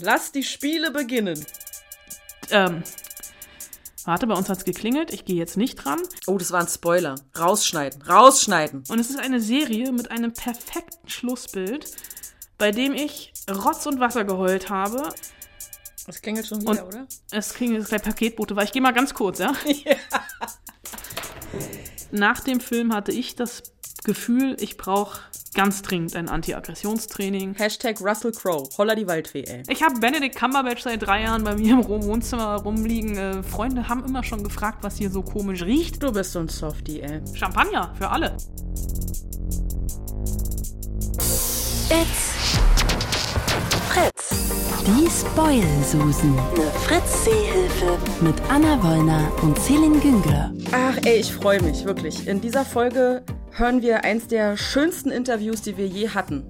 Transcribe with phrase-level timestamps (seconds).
[0.00, 1.44] Lass die Spiele beginnen.
[2.50, 2.82] Ähm,
[4.04, 5.12] warte, bei uns hat's geklingelt.
[5.12, 6.00] Ich gehe jetzt nicht dran.
[6.26, 7.16] Oh, das war ein Spoiler.
[7.36, 8.84] Rausschneiden, rausschneiden.
[8.88, 11.90] Und es ist eine Serie mit einem perfekten Schlussbild,
[12.58, 15.12] bei dem ich Rotz und Wasser geheult habe.
[16.06, 17.06] Das klingelt schon wieder, Und oder?
[17.32, 19.52] es klingelt jetzt gleich Paketbote, weil ich gehe mal ganz kurz, ja?
[22.10, 23.62] Nach dem Film hatte ich das
[24.04, 25.20] Gefühl, ich brauche
[25.54, 27.54] ganz dringend ein Anti-Aggressionstraining.
[27.54, 28.68] Hashtag Russell Crowe.
[28.76, 29.62] Holla die Waldfee, ey.
[29.68, 33.16] Ich habe Benedict Cumberbatch seit drei Jahren bei mir im Wohnzimmer rumliegen.
[33.16, 36.02] Äh, Freunde haben immer schon gefragt, was hier so komisch riecht.
[36.02, 37.20] Du bist so ein Softie, ey.
[37.34, 38.36] Champagner für alle.
[41.90, 42.58] It's
[43.88, 44.30] Fritz.
[44.86, 46.38] Die Spoil-Susen.
[46.38, 47.98] Eine Fritz-Seehilfe.
[48.20, 50.52] Mit Anna Wollner und Celine Güngler.
[50.72, 52.26] Ach, ey, ich freue mich, wirklich.
[52.26, 56.44] In dieser Folge hören wir eins der schönsten Interviews, die wir je hatten.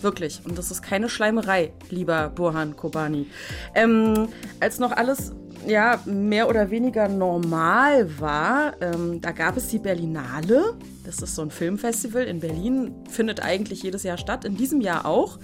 [0.00, 0.40] Wirklich.
[0.44, 3.26] Und das ist keine Schleimerei, lieber Burhan Kobani.
[3.74, 4.28] Ähm,
[4.60, 5.32] als noch alles
[5.66, 10.76] ja, mehr oder weniger normal war, ähm, da gab es die Berlinale.
[11.04, 15.04] Das ist so ein Filmfestival in Berlin, findet eigentlich jedes Jahr statt, in diesem Jahr
[15.04, 15.38] auch.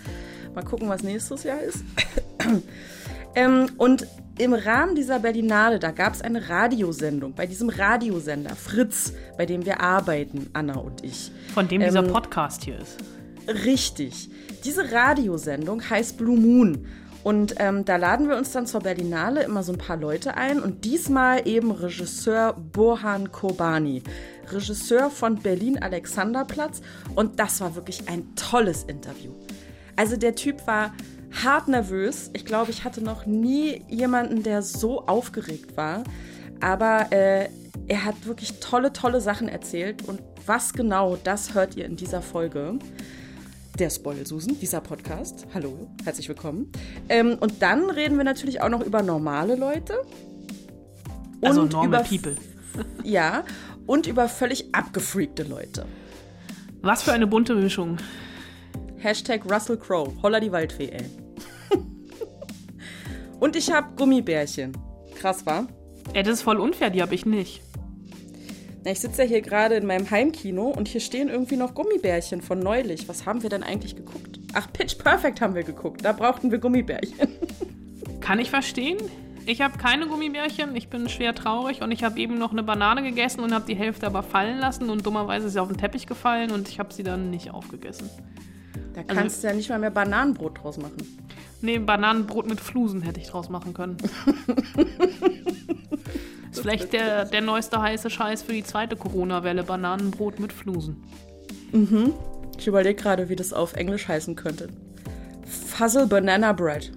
[0.54, 1.84] Mal gucken, was nächstes Jahr ist.
[3.34, 4.06] ähm, und
[4.38, 9.64] im Rahmen dieser Berlinale, da gab es eine Radiosendung, bei diesem Radiosender Fritz, bei dem
[9.64, 11.30] wir arbeiten, Anna und ich.
[11.54, 12.98] Von dem dieser Ähm, Podcast hier ist.
[13.64, 14.28] Richtig.
[14.64, 16.86] Diese Radiosendung heißt Blue Moon.
[17.22, 20.60] Und ähm, da laden wir uns dann zur Berlinale immer so ein paar Leute ein.
[20.60, 24.02] Und diesmal eben Regisseur Burhan Kobani.
[24.50, 26.82] Regisseur von Berlin Alexanderplatz.
[27.14, 29.32] Und das war wirklich ein tolles Interview.
[29.96, 30.92] Also der Typ war
[31.42, 32.30] hart nervös.
[32.34, 36.04] Ich glaube, ich hatte noch nie jemanden, der so aufgeregt war.
[36.60, 37.48] Aber äh,
[37.88, 40.06] er hat wirklich tolle, tolle Sachen erzählt.
[40.06, 42.78] Und was genau, das hört ihr in dieser Folge
[43.78, 45.46] der Spoil-Susen, dieser Podcast.
[45.52, 46.70] Hallo, herzlich willkommen.
[47.08, 49.94] Ähm, und dann reden wir natürlich auch noch über normale Leute.
[51.42, 52.36] Also und normal über, people.
[53.04, 53.44] Ja,
[53.86, 55.86] und über völlig abgefreakte Leute.
[56.82, 57.98] Was für eine bunte Mischung.
[58.98, 60.12] Hashtag Russell Crowe.
[60.22, 61.23] Holla die Waldfee, ey.
[63.40, 64.76] Und ich hab Gummibärchen.
[65.16, 65.66] Krass, war?
[66.12, 67.62] Ey, das ist voll unfair, die habe ich nicht.
[68.84, 72.42] Na, ich sitze ja hier gerade in meinem Heimkino und hier stehen irgendwie noch Gummibärchen
[72.42, 73.08] von neulich.
[73.08, 74.38] Was haben wir denn eigentlich geguckt?
[74.52, 76.04] Ach, Pitch Perfect haben wir geguckt.
[76.04, 77.28] Da brauchten wir Gummibärchen.
[78.20, 78.98] Kann ich verstehen.
[79.46, 83.02] Ich habe keine Gummibärchen, ich bin schwer traurig und ich habe eben noch eine Banane
[83.02, 86.06] gegessen und habe die Hälfte aber fallen lassen und dummerweise ist sie auf den Teppich
[86.06, 88.08] gefallen und ich habe sie dann nicht aufgegessen.
[88.94, 90.96] Da kannst du ja nicht mal mehr Bananenbrot draus machen.
[91.64, 93.96] Nee, Bananenbrot mit Flusen hätte ich draus machen können.
[96.50, 101.02] ist vielleicht der, der neueste heiße Scheiß für die zweite Corona-Welle, Bananenbrot mit Flusen.
[102.58, 104.68] Ich überlege gerade, wie das auf Englisch heißen könnte.
[105.46, 106.92] Fuzzle Banana Bread.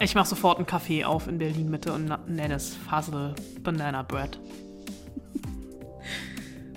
[0.00, 3.34] Ich mache sofort einen Café auf in Berlin Mitte und nenne es Fuzzle
[3.64, 4.38] Banana Bread.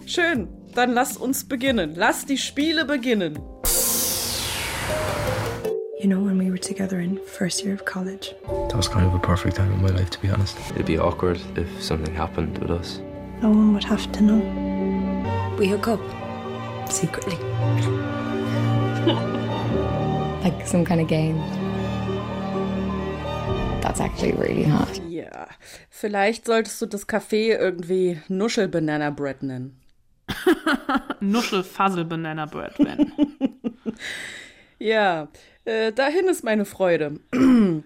[0.08, 1.94] Schön, dann lasst uns beginnen.
[1.96, 3.38] Lass die Spiele beginnen.
[6.06, 9.16] You know, when we were together in first year of college, That was kind of
[9.16, 10.56] a perfect time in my life, to be honest.
[10.76, 13.00] It'd be awkward if something happened with us.
[13.42, 14.38] no one would have to know.
[15.58, 16.00] We hook up
[16.92, 17.38] secretly.
[20.44, 21.40] like some kind of game.
[23.82, 25.02] That's actually really hot.
[25.10, 25.48] Ja,
[25.90, 29.82] vielleicht solltest du das Café irgendwie Nuschel Banana Bread nennen.
[31.20, 33.12] Nuschel Fuzzle Banana Bread, Ben.
[34.78, 35.30] Ja,
[35.66, 37.20] äh, dahin ist meine Freude.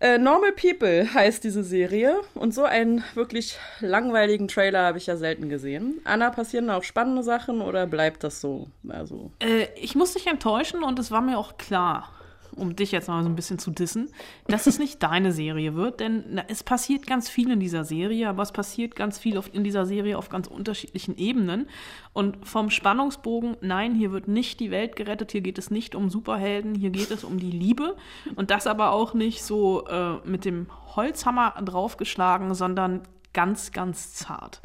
[0.00, 5.16] äh, Normal People heißt diese Serie und so einen wirklich langweiligen Trailer habe ich ja
[5.16, 6.00] selten gesehen.
[6.04, 8.68] Anna, passieren da auch spannende Sachen oder bleibt das so?
[8.88, 12.10] Also, Äh, ich muss dich enttäuschen und es war mir auch klar,
[12.56, 14.10] um dich jetzt mal so ein bisschen zu dissen,
[14.46, 18.42] dass es nicht deine Serie wird, denn es passiert ganz viel in dieser Serie, aber
[18.42, 21.68] es passiert ganz viel auf, in dieser Serie auf ganz unterschiedlichen Ebenen.
[22.12, 26.10] Und vom Spannungsbogen, nein, hier wird nicht die Welt gerettet, hier geht es nicht um
[26.10, 27.96] Superhelden, hier geht es um die Liebe.
[28.36, 30.66] Und das aber auch nicht so äh, mit dem
[30.96, 33.02] Holzhammer draufgeschlagen, sondern
[33.32, 34.60] ganz, ganz zart.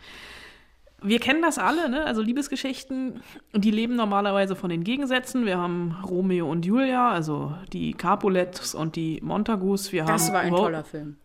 [1.01, 2.04] Wir kennen das alle, ne?
[2.04, 3.22] Also Liebesgeschichten,
[3.54, 5.46] die leben normalerweise von den Gegensätzen.
[5.46, 9.92] Wir haben Romeo und Julia, also die Capulets und die Montagus.
[9.92, 11.18] Wir das haben war ein Ro- toller Film.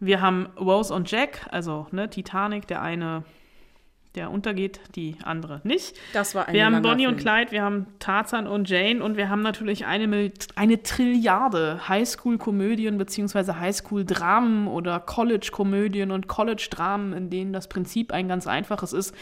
[0.00, 3.22] Wir haben Rose und Jack, also ne, Titanic, der eine,
[4.14, 5.96] der untergeht, die andere nicht.
[6.12, 7.34] Das war ein Wir haben Bonnie und Film.
[7.34, 12.98] Clyde, wir haben Tarzan und Jane und wir haben natürlich eine, Mil- eine Trilliarde Highschool-Komödien
[12.98, 19.14] beziehungsweise Highschool-Dramen oder College-Komödien und College-Dramen, in denen das Prinzip ein ganz einfaches ist.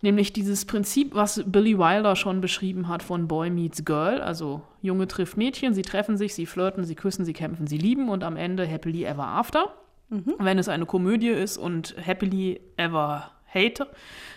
[0.00, 4.20] Nämlich dieses Prinzip, was Billy Wilder schon beschrieben hat von Boy Meets Girl.
[4.20, 8.10] Also Junge trifft Mädchen, sie treffen sich, sie flirten, sie küssen, sie kämpfen, sie lieben
[8.10, 9.72] und am Ende happily ever after.
[10.10, 13.86] Wenn es eine Komödie ist und happily ever hate.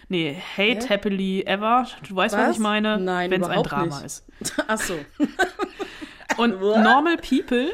[0.10, 0.90] Nee, hate Hä?
[0.90, 1.86] happily ever.
[2.08, 2.56] Du weißt, was, Was?
[2.56, 2.98] ich meine?
[3.00, 4.06] Nein, Wenn es ein Drama nicht.
[4.06, 4.26] ist.
[4.68, 4.96] Ach so.
[6.38, 7.72] Und Normal People,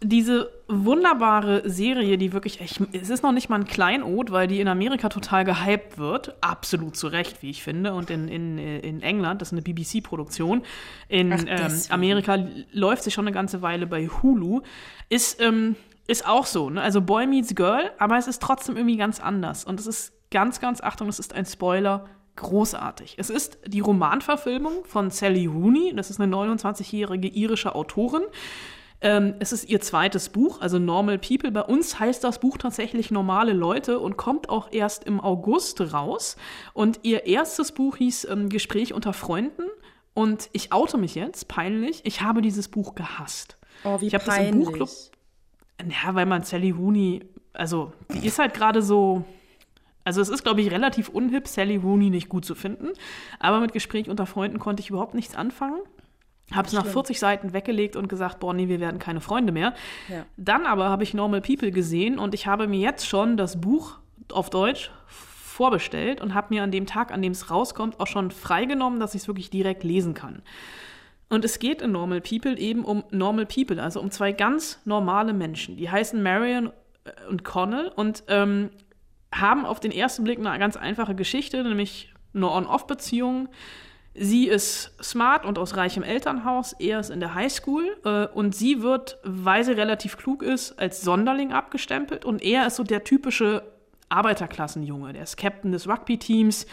[0.00, 4.60] diese wunderbare Serie, die wirklich, ich, es ist noch nicht mal ein Kleinod, weil die
[4.60, 6.34] in Amerika total gehypt wird.
[6.40, 7.94] Absolut zu Recht, wie ich finde.
[7.94, 10.62] Und in, in, in England, das ist eine BBC-Produktion.
[11.08, 11.72] In Ach, ähm.
[11.90, 12.38] Amerika
[12.72, 14.62] läuft sie schon eine ganze Weile bei Hulu.
[15.08, 16.80] Ist, ähm, ist auch so, ne?
[16.80, 19.64] Also Boy meets Girl, aber es ist trotzdem irgendwie ganz anders.
[19.64, 22.06] Und es ist ganz, ganz, Achtung, es ist ein Spoiler,
[22.36, 23.14] großartig.
[23.18, 25.94] Es ist die Romanverfilmung von Sally Rooney.
[25.96, 28.22] Das ist eine 29-jährige irische Autorin.
[29.00, 31.50] Ähm, es ist ihr zweites Buch, also Normal People.
[31.50, 36.36] Bei uns heißt das Buch tatsächlich Normale Leute und kommt auch erst im August raus.
[36.74, 39.64] Und ihr erstes Buch hieß ähm, Gespräch unter Freunden.
[40.14, 43.58] Und ich oute mich jetzt, peinlich, ich habe dieses Buch gehasst.
[43.84, 44.60] Oh, wie Ich hab das im.
[44.60, 44.88] Buchclub
[45.82, 49.24] ja, weil man Sally Rooney, also die ist halt gerade so,
[50.06, 52.90] also es ist, glaube ich, relativ unhip, Sally Rooney nicht gut zu finden.
[53.40, 55.80] Aber mit Gespräch unter Freunden konnte ich überhaupt nichts anfangen.
[56.52, 59.74] Habe es nach 40 Seiten weggelegt und gesagt, boah, nee, wir werden keine Freunde mehr.
[60.08, 60.24] Ja.
[60.36, 63.98] Dann aber habe ich Normal People gesehen und ich habe mir jetzt schon das Buch
[64.30, 68.30] auf Deutsch vorbestellt und habe mir an dem Tag, an dem es rauskommt, auch schon
[68.30, 70.42] freigenommen, dass ich es wirklich direkt lesen kann.
[71.28, 75.32] Und es geht in Normal People eben um Normal People, also um zwei ganz normale
[75.32, 75.76] Menschen.
[75.76, 76.70] Die heißen Marion
[77.02, 78.70] äh, und Connell und ähm,
[79.40, 83.48] haben auf den ersten Blick eine ganz einfache Geschichte, nämlich eine On-Off-Beziehung.
[84.14, 88.80] Sie ist smart und aus reichem Elternhaus, er ist in der Highschool äh, und sie
[88.80, 93.62] wird, weil sie relativ klug ist, als Sonderling abgestempelt und er ist so der typische
[94.08, 96.66] Arbeiterklassenjunge, der ist Captain des Rugby-Teams,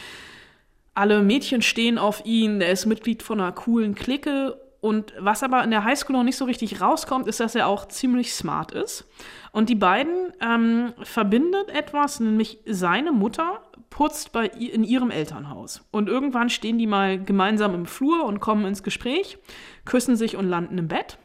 [0.94, 4.56] alle Mädchen stehen auf ihn, er ist Mitglied von einer coolen Clique.
[4.84, 7.88] Und was aber in der Highschool noch nicht so richtig rauskommt, ist, dass er auch
[7.88, 9.08] ziemlich smart ist.
[9.54, 15.86] Und die beiden ähm, verbindet etwas, nämlich seine Mutter putzt bei in ihrem Elternhaus.
[15.92, 19.38] Und irgendwann stehen die mal gemeinsam im Flur und kommen ins Gespräch,
[19.86, 21.18] küssen sich und landen im Bett.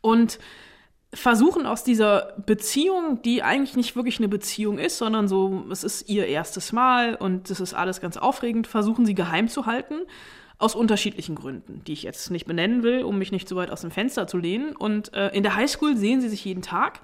[0.00, 0.38] Und
[1.12, 6.08] versuchen aus dieser Beziehung, die eigentlich nicht wirklich eine Beziehung ist, sondern so, es ist
[6.08, 10.06] ihr erstes Mal und es ist alles ganz aufregend, versuchen sie geheim zu halten.
[10.60, 13.80] Aus unterschiedlichen Gründen, die ich jetzt nicht benennen will, um mich nicht zu weit aus
[13.80, 14.76] dem Fenster zu lehnen.
[14.76, 17.00] Und äh, in der Highschool sehen sie sich jeden Tag,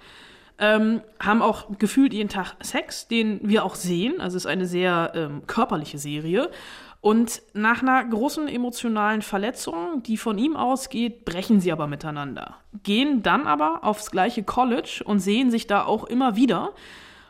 [0.58, 4.20] ähm, haben auch gefühlt jeden Tag Sex, den wir auch sehen.
[4.20, 6.50] Also es ist eine sehr ähm, körperliche Serie.
[7.00, 12.56] Und nach einer großen emotionalen Verletzung, die von ihm ausgeht, brechen sie aber miteinander.
[12.82, 16.72] Gehen dann aber aufs gleiche College und sehen sich da auch immer wieder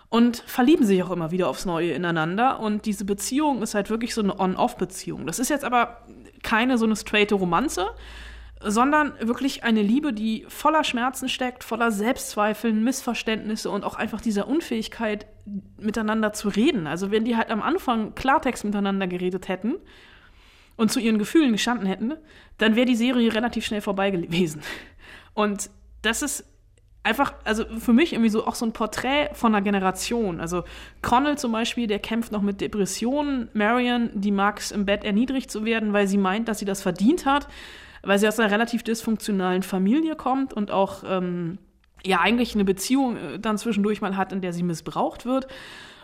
[0.09, 2.61] und verlieben sich auch immer wieder aufs Neue ineinander.
[2.61, 5.27] Und diese Beziehung ist halt wirklich so eine On-Off-Beziehung.
[5.27, 5.99] Das ist jetzt aber
[6.47, 7.89] keine so eine straighte Romanze,
[8.61, 14.47] sondern wirklich eine Liebe, die voller Schmerzen steckt, voller Selbstzweifeln, Missverständnisse und auch einfach dieser
[14.47, 15.27] Unfähigkeit,
[15.77, 16.87] miteinander zu reden.
[16.87, 19.75] Also wenn die halt am Anfang Klartext miteinander geredet hätten
[20.77, 22.15] und zu ihren Gefühlen gestanden hätten,
[22.59, 24.63] dann wäre die Serie relativ schnell vorbei gewesen.
[25.35, 25.69] Und
[26.03, 26.45] das ist
[27.07, 30.41] einfach, also für mich irgendwie so auch so ein Porträt von einer Generation.
[30.41, 30.65] Also
[31.03, 33.49] Connell zum Beispiel, der kämpft noch mit Depressionen.
[33.55, 36.83] Marion, die mag es im Bett erniedrigt zu werden, weil sie meint, dass sie das
[36.83, 37.47] verdient hat,
[38.03, 41.59] weil sie aus einer relativ dysfunktionalen Familie kommt und auch ähm,
[42.05, 45.47] ja eigentlich eine Beziehung äh, dann zwischendurch mal hat, in der sie missbraucht wird.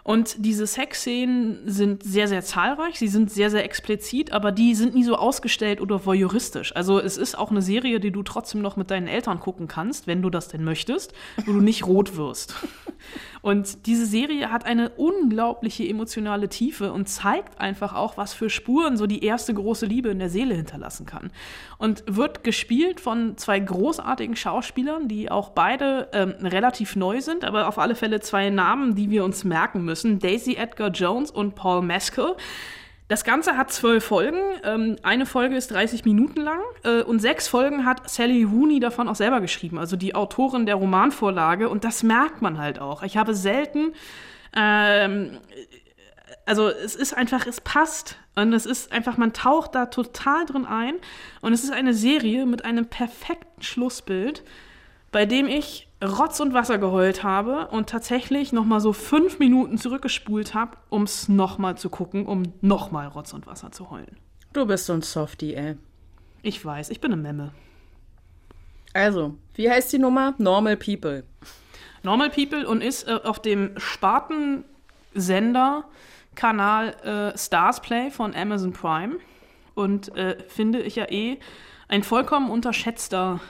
[0.04, 4.94] Und diese Sexszenen sind sehr, sehr zahlreich, sie sind sehr, sehr explizit, aber die sind
[4.94, 6.74] nie so ausgestellt oder voyeuristisch.
[6.74, 10.08] Also es ist auch eine Serie, die du trotzdem noch mit deinen Eltern gucken kannst,
[10.08, 11.12] wenn du das denn möchtest,
[11.46, 12.54] wo du nicht rot wirst.
[13.42, 18.96] Und diese Serie hat eine unglaubliche emotionale Tiefe und zeigt einfach auch, was für Spuren
[18.96, 21.32] so die erste große Liebe in der Seele hinterlassen kann.
[21.76, 27.66] Und wird gespielt von zwei großartigen Schauspielern, die auch beide ähm, relativ neu sind, aber
[27.66, 30.20] auf alle Fälle zwei Namen, die wir uns merken müssen.
[30.20, 32.36] Daisy Edgar Jones und Paul Mescal.
[33.12, 34.38] Das Ganze hat zwölf Folgen.
[34.64, 39.06] Ähm, eine Folge ist 30 Minuten lang äh, und sechs Folgen hat Sally Rooney davon
[39.06, 41.68] auch selber geschrieben, also die Autorin der Romanvorlage.
[41.68, 43.02] Und das merkt man halt auch.
[43.02, 43.92] Ich habe selten,
[44.56, 45.36] ähm,
[46.46, 48.16] also es ist einfach, es passt.
[48.34, 50.94] Und es ist einfach, man taucht da total drin ein.
[51.42, 54.42] Und es ist eine Serie mit einem perfekten Schlussbild,
[55.12, 59.78] bei dem ich Rotz und Wasser geheult habe und tatsächlich noch mal so fünf Minuten
[59.78, 63.90] zurückgespult habe, um es noch mal zu gucken, um noch mal Rotz und Wasser zu
[63.90, 64.16] heulen.
[64.52, 65.76] Du bist so ein Softie, ey.
[66.42, 67.52] Ich weiß, ich bin eine Memme.
[68.94, 70.34] Also, wie heißt die Nummer?
[70.38, 71.24] Normal People.
[72.02, 75.84] Normal People und ist äh, auf dem Spartensender
[76.34, 79.18] Kanal äh, Stars Play von Amazon Prime
[79.74, 81.38] und äh, finde ich ja eh
[81.88, 83.40] ein vollkommen unterschätzter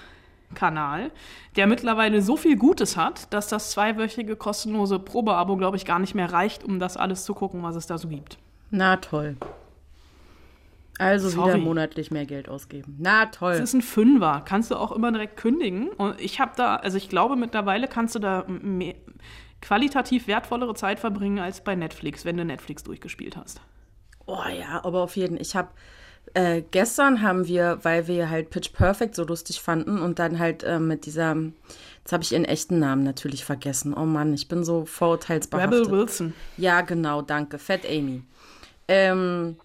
[0.55, 1.11] Kanal,
[1.57, 6.15] der mittlerweile so viel Gutes hat, dass das zweiwöchige kostenlose Probeabo, glaube ich, gar nicht
[6.15, 8.39] mehr reicht, um das alles zu gucken, was es da so gibt.
[8.71, 9.37] Na toll.
[10.99, 11.55] Also Sorry.
[11.55, 12.97] wieder monatlich mehr Geld ausgeben.
[12.99, 13.53] Na toll.
[13.53, 15.89] Es ist ein Fünfer, kannst du auch immer direkt kündigen.
[15.89, 18.95] Und ich habe da, also ich glaube mittlerweile kannst du da mehr,
[19.61, 23.61] qualitativ wertvollere Zeit verbringen als bei Netflix, wenn du Netflix durchgespielt hast.
[24.27, 25.41] Oh ja, aber auf jeden.
[25.41, 25.69] Ich habe
[26.35, 30.63] äh, gestern haben wir, weil wir halt Pitch Perfect so lustig fanden und dann halt
[30.63, 31.37] äh, mit dieser,
[31.99, 33.95] jetzt habe ich ihren echten Namen natürlich vergessen.
[33.95, 35.87] Oh Mann, ich bin so vorurteilsbehaftet.
[35.87, 36.35] Rebel Wilson.
[36.57, 37.59] Ja, genau, danke.
[37.59, 38.23] Fat Amy.
[38.89, 39.57] Ähm,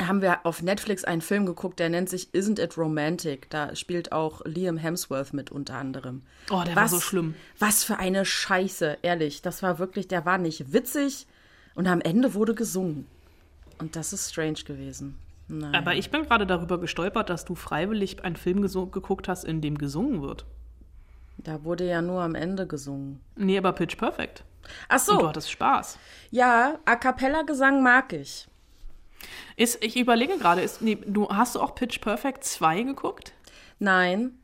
[0.00, 3.50] haben wir auf Netflix einen Film geguckt, der nennt sich Isn't It Romantic?
[3.50, 6.22] Da spielt auch Liam Hemsworth mit unter anderem.
[6.50, 7.34] Oh, der war so schlimm.
[7.58, 9.42] Was für eine Scheiße, ehrlich.
[9.42, 11.26] Das war wirklich, der war nicht witzig
[11.74, 13.06] und am Ende wurde gesungen.
[13.78, 15.18] Und das ist strange gewesen.
[15.52, 15.74] Nein.
[15.74, 19.76] Aber ich bin gerade darüber gestolpert, dass du freiwillig einen Film geguckt hast, in dem
[19.76, 20.46] gesungen wird.
[21.36, 23.20] Da wurde ja nur am Ende gesungen.
[23.36, 24.44] Nee, aber Pitch Perfect.
[24.88, 25.98] Ach Und du so, hattest Spaß.
[26.30, 28.48] ja, A Cappella-Gesang mag ich.
[29.56, 33.32] Ist, ich überlege gerade, ist, nee, du hast du auch Pitch Perfect 2 geguckt?
[33.78, 34.38] Nein.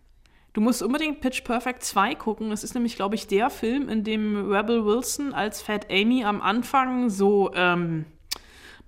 [0.52, 2.52] Du musst unbedingt Pitch Perfect 2 gucken.
[2.52, 6.42] Es ist nämlich, glaube ich, der Film, in dem Rebel Wilson als Fat Amy am
[6.42, 8.04] Anfang so ähm,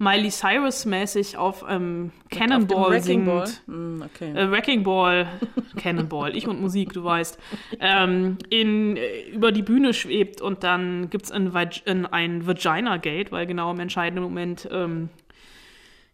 [0.00, 3.26] Miley Cyrus-mäßig auf ähm, Cannonball Auf singt.
[3.26, 3.47] Ball?
[3.66, 4.33] Hm, okay.
[4.33, 5.28] Äh, Wrecking Ball,
[5.76, 7.38] Cannonball, ich und Musik, du weißt,
[7.80, 13.47] ähm, in, äh, über die Bühne schwebt und dann gibt es ein, ein, Vagina-Gate, weil
[13.47, 15.11] genau im entscheidenden Moment ähm,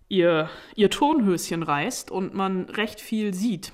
[0.08, 3.70] ihr, ihr Turnhöschen reißt und man recht viel sieht.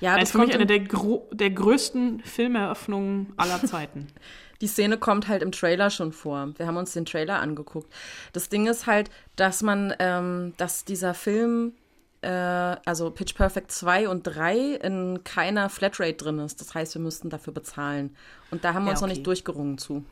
[0.00, 4.06] ja, Das das ist für mich eine der, gro der größten Filmeröffnungen aller Zeiten.
[4.60, 6.52] die Szene kommt halt im Trailer schon vor.
[6.56, 7.92] Wir haben uns den Trailer angeguckt.
[8.32, 11.74] Das Ding ist halt, dass man, ähm, dass dieser Film,
[12.22, 16.60] äh, also Pitch Perfect 2 und 3 in keiner Flatrate drin ist.
[16.60, 18.16] Das heißt, wir müssten dafür bezahlen.
[18.50, 19.16] Und da haben wir Ja, uns noch okay.
[19.16, 20.04] nicht durchgerungen zu.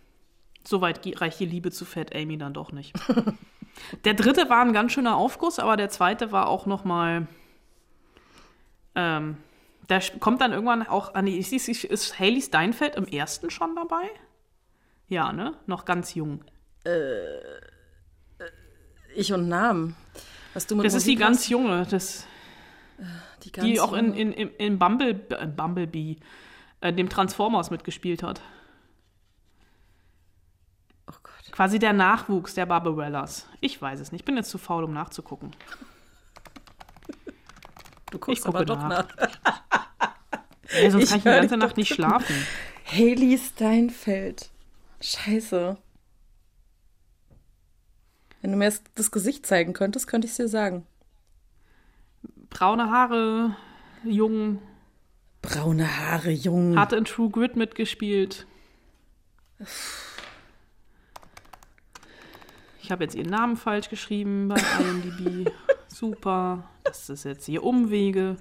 [0.64, 2.92] Soweit reicht die Liebe zu Fat Amy dann doch nicht.
[4.04, 7.26] der dritte war ein ganz schöner Aufguss, aber der zweite war auch noch mal.
[8.94, 9.36] Ähm,
[9.86, 11.38] da kommt dann irgendwann auch an die.
[11.38, 14.08] Ist, ist, ist Haley Steinfeld im ersten schon dabei?
[15.08, 15.54] Ja, ne?
[15.66, 16.44] Noch ganz jung.
[19.14, 19.96] Ich und Namen.
[20.54, 21.48] Was du mit Das ist die Musik ganz hast?
[21.48, 22.26] junge, das,
[23.42, 26.16] die, ganz die auch in, in, in, Bumble, äh, Bumblebee,
[26.80, 28.40] äh, dem Transformers mitgespielt hat.
[31.08, 31.52] Oh Gott.
[31.52, 33.46] Quasi der Nachwuchs der Barbarellas.
[33.60, 34.22] Ich weiß es nicht.
[34.22, 35.52] Ich bin jetzt zu faul, um nachzugucken.
[38.10, 38.88] Du guckst ich aber doch nach.
[38.88, 39.30] nach.
[40.68, 42.34] Ey, sonst Ich kann ich die ganze Nacht nicht schlafen.
[42.86, 44.50] Haley Steinfeld.
[45.00, 45.76] Scheiße.
[48.40, 50.86] Wenn du mir jetzt das Gesicht zeigen könntest, könnte ich es dir sagen.
[52.50, 53.56] braune Haare,
[54.04, 54.60] jung,
[55.42, 56.78] Braune Haare, jung.
[56.78, 58.46] hat in True Grit mitgespielt.
[62.82, 65.50] Ich habe jetzt ihren Namen falsch geschrieben bei IMDb.
[65.88, 66.68] Super.
[66.84, 68.36] Das ist jetzt hier Umwege.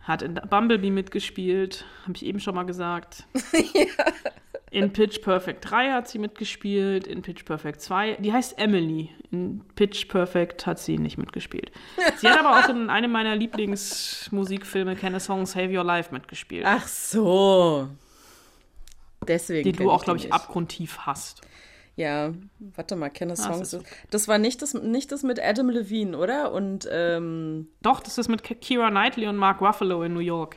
[0.00, 3.24] Hat in Bumblebee mitgespielt, habe ich eben schon mal gesagt.
[4.74, 9.10] In Pitch Perfect 3 hat sie mitgespielt, in Pitch Perfect 2, die heißt Emily.
[9.30, 11.70] In Pitch Perfect hat sie nicht mitgespielt.
[12.16, 16.64] Sie hat aber auch in einem meiner Lieblingsmusikfilme, Can a Song Save Your Life, mitgespielt.
[16.66, 17.88] Ach so.
[19.26, 19.64] Deswegen.
[19.64, 20.34] den kenn du auch, die glaube ich, nicht.
[20.34, 21.40] abgrundtief hast.
[21.96, 23.58] Ja, warte mal, Kenne Ah, Songs.
[23.70, 26.52] das ist Das war nicht das, nicht das mit Adam Levine, oder?
[26.52, 30.56] Und ähm, Doch, das ist mit Keira Knightley und Mark Ruffalo in New York.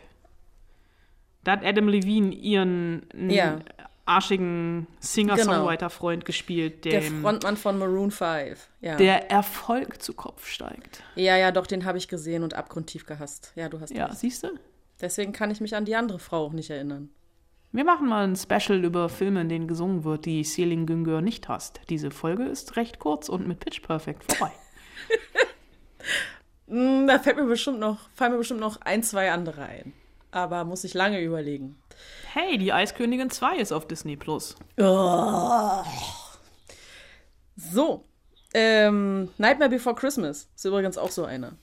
[1.44, 3.60] Da hat Adam Levine ihren Ja.
[4.08, 8.68] Arschigen Singer-Songwriter-Freund gespielt, der dem Frontmann von Maroon 5.
[8.82, 8.96] Ja.
[8.96, 11.04] der Erfolg zu Kopf steigt.
[11.16, 13.52] ja, ja, doch, den habe ich gesehen und abgrundtief gehasst.
[13.56, 14.18] Ja, du hast Ja, recht.
[14.20, 14.50] siehst du?
[15.02, 17.10] Deswegen kann ich mich an die andere Frau auch nicht erinnern.
[17.72, 21.50] Wir machen mal ein Special über Filme, in denen gesungen wird, die Ceiling Güngör nicht
[21.50, 21.82] hasst.
[21.90, 24.52] Diese Folge ist recht kurz und mit Pitch Perfect vorbei.
[26.68, 29.94] Hm, Da fällt mir bestimmt noch, fallen mir bestimmt noch ein, zwei andere ein.
[30.32, 31.78] Aber muss ich lange überlegen.
[32.34, 34.56] Hey, die Eiskönigin 2 ist auf Disney Plus.
[37.56, 38.06] So.
[38.54, 41.58] Ähm, Nightmare Before Christmas ist übrigens auch so eine.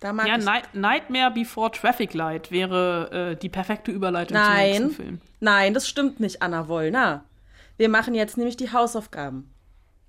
[0.00, 0.44] Da mag Ja, ich.
[0.44, 4.70] Night Nightmare Before Traffic Light wäre äh, die perfekte Überleitung zum Nein.
[4.70, 5.20] nächsten Film.
[5.40, 7.24] Nein, das stimmt nicht, Anna Wollner.
[7.76, 9.52] Wir machen jetzt nämlich die Hausaufgaben.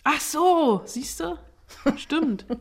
[0.03, 1.37] Ach so, siehst du?
[1.97, 2.45] Stimmt.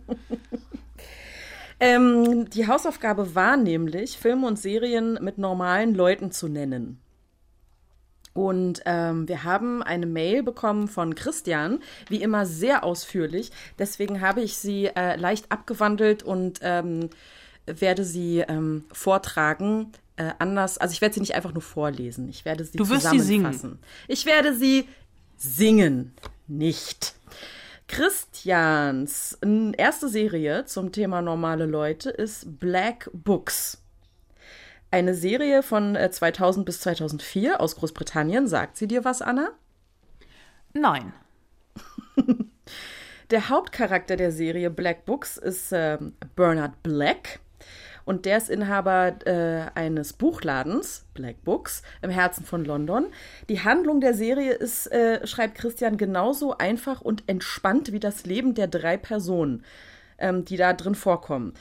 [1.80, 7.00] Ähm, die Hausaufgabe war nämlich, Filme und Serien mit normalen Leuten zu nennen.
[8.32, 13.50] Und ähm, wir haben eine Mail bekommen von Christian, wie immer sehr ausführlich.
[13.78, 17.10] Deswegen habe ich sie äh, leicht abgewandelt und ähm,
[17.66, 19.92] werde sie ähm, vortragen.
[20.16, 22.28] Äh, anders, also ich werde sie nicht einfach nur vorlesen.
[22.28, 23.78] Ich werde sie Du wirst sie zusammenfassen.
[24.06, 24.86] Ich werde sie
[25.36, 26.12] singen,
[26.46, 27.14] nicht.
[27.90, 29.36] Christians
[29.76, 33.82] erste Serie zum Thema normale Leute ist Black Books.
[34.92, 38.46] Eine Serie von äh, 2000 bis 2004 aus Großbritannien.
[38.46, 39.50] Sagt sie dir was, Anna?
[40.72, 41.12] Nein.
[43.32, 47.40] Der Hauptcharakter der Serie Black Books ist ähm, Bernard Black.
[48.04, 53.06] Und der ist Inhaber äh, eines Buchladens, Black Books, im Herzen von London.
[53.48, 58.54] Die Handlung der Serie ist, äh, schreibt Christian, genauso einfach und entspannt wie das Leben
[58.54, 59.64] der drei Personen,
[60.18, 61.54] ähm, die da drin vorkommen.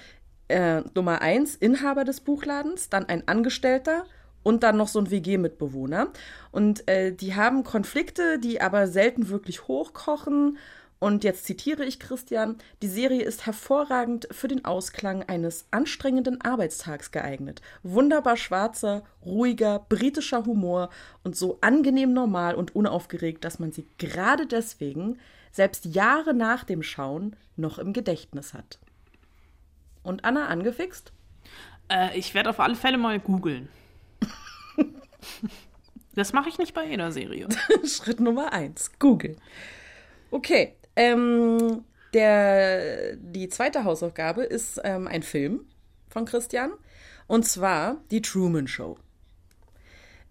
[0.47, 4.05] Äh, Nummer eins, Inhaber des Buchladens, dann ein Angestellter
[4.43, 6.07] und dann noch so ein WG-Mitbewohner.
[6.51, 10.57] Und äh, die haben Konflikte, die aber selten wirklich hochkochen.
[10.99, 17.11] Und jetzt zitiere ich Christian, die Serie ist hervorragend für den Ausklang eines anstrengenden Arbeitstags
[17.11, 17.61] geeignet.
[17.83, 20.89] Wunderbar schwarzer, ruhiger, britischer Humor
[21.23, 25.19] und so angenehm normal und unaufgeregt, dass man sie gerade deswegen,
[25.53, 28.77] selbst Jahre nach dem Schauen, noch im Gedächtnis hat.
[30.03, 31.13] Und Anna angefixt?
[31.89, 33.69] Äh, ich werde auf alle Fälle mal googeln.
[36.15, 37.47] das mache ich nicht bei jeder Serie.
[37.85, 39.37] Schritt Nummer eins, Google.
[40.31, 45.61] Okay, ähm, der, die zweite Hausaufgabe ist ähm, ein Film
[46.09, 46.71] von Christian.
[47.27, 48.97] Und zwar die Truman Show.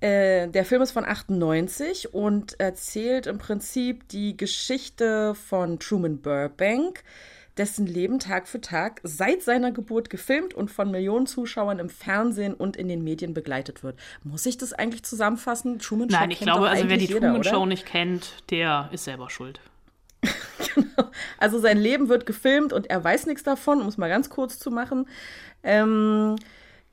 [0.00, 7.02] Äh, der Film ist von 98 und erzählt im Prinzip die Geschichte von Truman Burbank,
[7.56, 12.54] dessen Leben Tag für Tag seit seiner Geburt gefilmt und von Millionen Zuschauern im Fernsehen
[12.54, 13.98] und in den Medien begleitet wird.
[14.22, 15.78] Muss ich das eigentlich zusammenfassen?
[15.78, 17.50] Truman Show Nein, ich glaube, also wer die jeder, Truman oder?
[17.50, 19.60] Show nicht kennt, der ist selber schuld.
[21.38, 24.58] Also sein Leben wird gefilmt und er weiß nichts davon, um es mal ganz kurz
[24.58, 25.08] zu machen.
[25.62, 26.36] Ähm,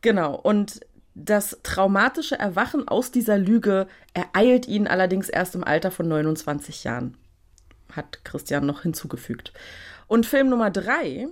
[0.01, 0.81] genau, und
[1.15, 7.17] das traumatische Erwachen aus dieser Lüge ereilt ihn allerdings erst im Alter von 29 Jahren,
[7.91, 9.53] hat Christian noch hinzugefügt.
[10.07, 11.27] Und Film Nummer drei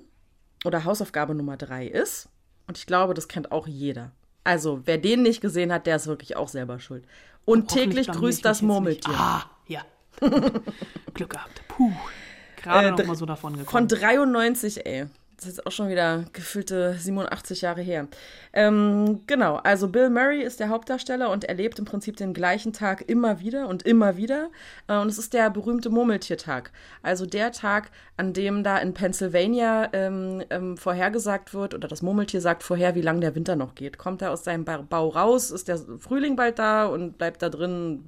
[0.65, 2.29] oder Hausaufgabe Nummer drei ist,
[2.65, 4.11] und ich glaube, das kennt auch jeder.
[4.45, 7.05] Also, wer den nicht gesehen hat, der ist wirklich auch selber schuld.
[7.45, 9.13] Und täglich grüßt das Murmeltier.
[9.15, 9.81] Ah, ja.
[11.13, 11.61] Glück gehabt.
[11.67, 11.91] Puh.
[12.61, 13.87] Gerade Äh, noch mal so davon Von gekommen.
[13.87, 15.05] 93, ey.
[15.37, 18.07] Das ist auch schon wieder gefühlte 87 Jahre her.
[18.53, 22.71] Ähm, genau, also Bill Murray ist der Hauptdarsteller und er lebt im Prinzip den gleichen
[22.71, 24.49] Tag immer wieder und immer wieder.
[24.87, 26.71] Äh, und es ist der berühmte Murmeltiertag.
[27.01, 32.39] Also der Tag, an dem da in Pennsylvania ähm, ähm, vorhergesagt wird, oder das Murmeltier
[32.39, 33.97] sagt vorher, wie lange der Winter noch geht.
[33.97, 37.49] Kommt er aus seinem Ba- Bau raus, ist der Frühling bald da und bleibt da
[37.49, 38.01] drin,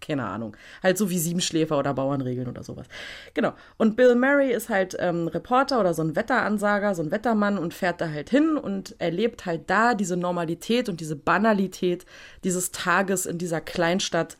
[0.00, 0.56] keine Ahnung.
[0.82, 2.86] Halt so wie Siebenschläfer oder Bauernregeln oder sowas.
[3.34, 3.52] Genau.
[3.76, 7.74] Und Bill Murray ist halt ähm, Reporter oder so ein Wetteransager, so ein Wettermann und
[7.74, 12.06] fährt da halt hin und erlebt halt da diese Normalität und diese Banalität
[12.44, 14.36] dieses Tages in dieser Kleinstadt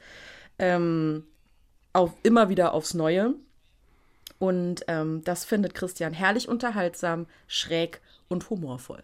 [0.58, 1.24] ähm,
[1.92, 3.34] auf, immer wieder aufs Neue.
[4.38, 9.02] Und ähm, das findet Christian herrlich unterhaltsam, schräg und humorvoll.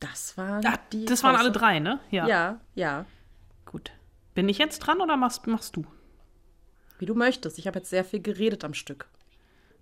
[0.00, 1.06] Das waren Ah, die.
[1.06, 1.98] das waren alle drei, ne?
[2.10, 2.26] Ja.
[2.26, 3.06] Ja, ja.
[3.74, 3.90] Gut.
[4.36, 5.84] Bin ich jetzt dran oder machst, machst du?
[7.00, 7.58] Wie du möchtest.
[7.58, 9.08] Ich habe jetzt sehr viel geredet am Stück.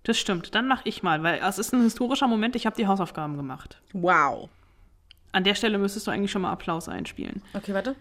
[0.01, 0.55] Das stimmt.
[0.55, 2.55] Dann mache ich mal, weil es ist ein historischer Moment.
[2.55, 3.83] Ich habe die Hausaufgaben gemacht.
[3.93, 4.49] Wow.
[5.31, 7.43] An der Stelle müsstest du eigentlich schon mal Applaus einspielen.
[7.53, 7.95] Okay, warte.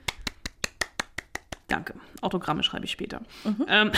[1.68, 1.92] Danke.
[2.22, 3.20] Autogramme schreibe ich später.
[3.66, 3.92] Ähm,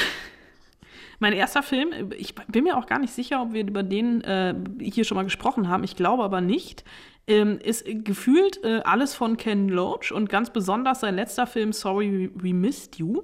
[1.20, 4.52] mein erster Film, ich bin mir auch gar nicht sicher, ob wir über den äh,
[4.80, 5.84] hier schon mal gesprochen haben.
[5.84, 6.82] Ich glaube aber nicht.
[7.26, 12.30] Ähm, ist gefühlt äh, alles von Ken Loach und ganz besonders sein letzter Film Sorry
[12.34, 13.22] We Missed You.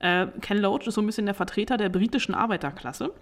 [0.00, 3.12] Äh, Ken Loach ist so ein bisschen der Vertreter der britischen Arbeiterklasse.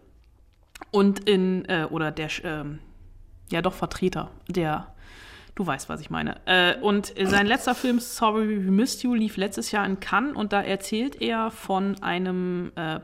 [0.91, 2.79] Und in, äh, oder der, ähm,
[3.51, 4.95] ja doch Vertreter der,
[5.55, 6.41] du weißt, was ich meine.
[6.47, 10.53] Äh, und sein letzter Film Sorry We Missed You lief letztes Jahr in Cannes und
[10.53, 12.99] da erzählt er von einem äh,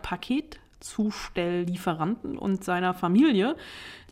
[0.80, 3.56] Paketzustelllieferanten und seiner Familie,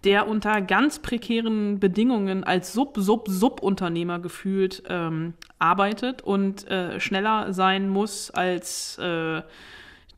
[0.04, 8.30] der unter ganz prekären Bedingungen als Sub-Sub-Sub-Unternehmer gefühlt ähm, arbeitet und äh, schneller sein muss
[8.30, 9.42] als äh,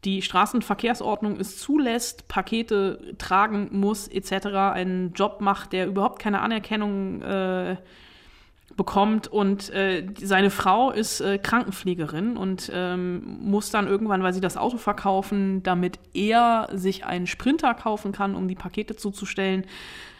[0.04, 7.22] die Straßenverkehrsordnung es zulässt, Pakete tragen muss, etc., einen Job macht, der überhaupt keine Anerkennung
[7.22, 7.76] äh,
[8.80, 14.40] bekommt und äh, seine Frau ist äh, Krankenpflegerin und ähm, muss dann irgendwann, weil sie
[14.40, 19.66] das Auto verkaufen, damit er sich einen Sprinter kaufen kann, um die Pakete zuzustellen,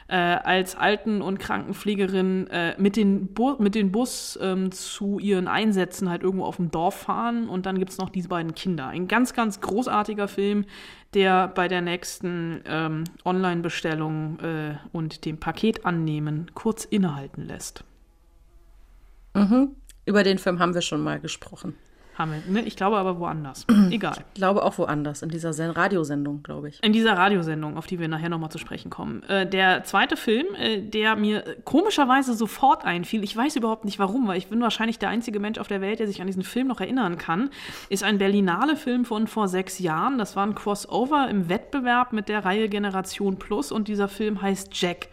[0.09, 5.49] äh, als Alten- und Krankenpflegerin äh, mit, den Bu mit den Bus ähm, zu ihren
[5.49, 8.89] Einsätzen halt irgendwo auf dem Dorf fahren und dann gibt es noch diese beiden Kinder.
[8.89, 10.67] Ein ganz, ganz großartiger Film,
[11.15, 17.85] der bei der nächsten ähm, Online-Bestellung äh, und dem Paket annehmen kurz innehalten lässt.
[19.35, 19.77] Mhm.
[20.07, 21.75] Über den Film haben wir schon mal gesprochen.
[22.21, 22.67] Haben wir, ne?
[22.67, 23.65] Ich glaube aber woanders.
[23.91, 24.17] Egal.
[24.19, 26.83] Ich glaube auch woanders, in dieser Sen Radiosendung, glaube ich.
[26.83, 29.23] In dieser Radiosendung, auf die wir nachher nochmal zu sprechen kommen.
[29.23, 34.29] Äh, der zweite Film, äh, der mir komischerweise sofort einfiel, ich weiß überhaupt nicht warum,
[34.29, 36.67] weil ich bin wahrscheinlich der einzige Mensch auf der Welt, der sich an diesen Film
[36.67, 37.49] noch erinnern kann,
[37.89, 40.19] ist ein Berlinale-Film von vor sechs Jahren.
[40.19, 44.69] Das war ein Crossover im Wettbewerb mit der Reihe Generation Plus und dieser Film heißt
[44.79, 45.09] Jack.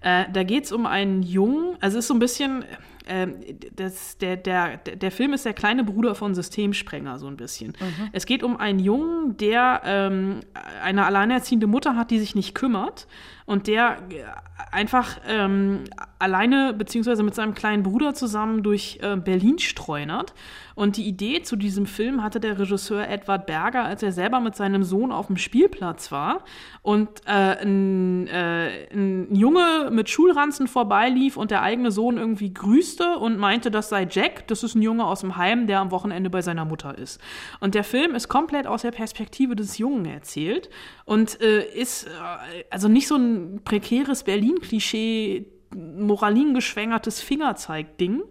[0.00, 2.64] Äh, da geht es um einen Jungen, also es ist so ein bisschen,
[3.06, 3.26] äh,
[3.74, 7.68] das, der, der, der Film ist der kleine Bruder von Systemsprenger, so ein bisschen.
[7.80, 8.08] Mhm.
[8.12, 10.40] Es geht um einen Jungen, der ähm,
[10.82, 13.06] eine alleinerziehende Mutter hat, die sich nicht kümmert
[13.46, 14.24] und der äh,
[14.72, 15.84] einfach ähm,
[16.18, 20.34] alleine beziehungsweise mit seinem kleinen Bruder zusammen durch äh, Berlin streunert.
[20.74, 24.56] Und die Idee zu diesem Film hatte der Regisseur Edward Berger, als er selber mit
[24.56, 26.44] seinem Sohn auf dem Spielplatz war
[26.82, 33.16] und äh, ein, äh, ein Junge mit Schulranzen vorbeilief und der eigene Sohn irgendwie grüßte
[33.16, 36.28] und meinte, das sei Jack, das ist ein Junge aus dem Heim, der am Wochenende
[36.28, 37.22] bei seiner Mutter ist.
[37.60, 40.68] Und der Film ist komplett aus der Perspektive des Jungen erzählt
[41.06, 48.22] und äh, ist äh, also nicht so ein prekäres Berlin-Klischee, moralingeschwängertes Fingerzeig-Ding,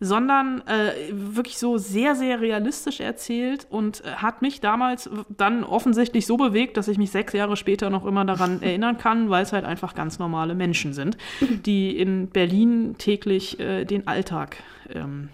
[0.00, 6.24] sondern äh, wirklich so sehr, sehr realistisch erzählt und äh, hat mich damals dann offensichtlich
[6.24, 9.52] so bewegt, dass ich mich sechs Jahre später noch immer daran erinnern kann, weil es
[9.52, 14.56] halt einfach ganz normale Menschen sind, die in Berlin täglich äh, den Alltag
[14.90, 15.30] ähm,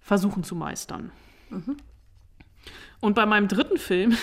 [0.00, 1.10] versuchen zu meistern.
[3.00, 4.16] Und bei meinem dritten Film,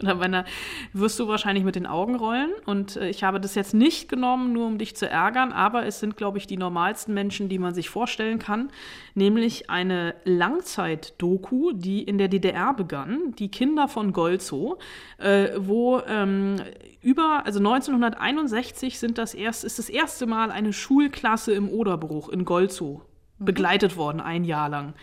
[0.00, 0.44] oder meiner,
[0.92, 2.50] wirst du wahrscheinlich mit den Augen rollen.
[2.66, 6.00] Und äh, ich habe das jetzt nicht genommen, nur um dich zu ärgern, aber es
[6.00, 8.70] sind, glaube ich, die normalsten Menschen, die man sich vorstellen kann.
[9.14, 14.78] Nämlich eine Langzeit-Doku, die in der DDR begann, die Kinder von Golzow,
[15.18, 16.56] äh, wo ähm,
[17.02, 22.44] über, also 1961 sind das erst, ist das erste Mal eine Schulklasse im Oderbruch in
[22.44, 23.02] Golzow
[23.38, 24.94] begleitet worden, ein Jahr lang.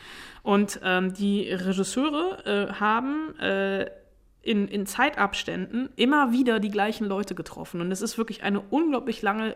[0.41, 3.86] Und ähm, die Regisseure äh, haben äh,
[4.49, 7.81] in, in Zeitabständen immer wieder die gleichen Leute getroffen.
[7.81, 9.53] Und es ist wirklich eine unglaublich lange,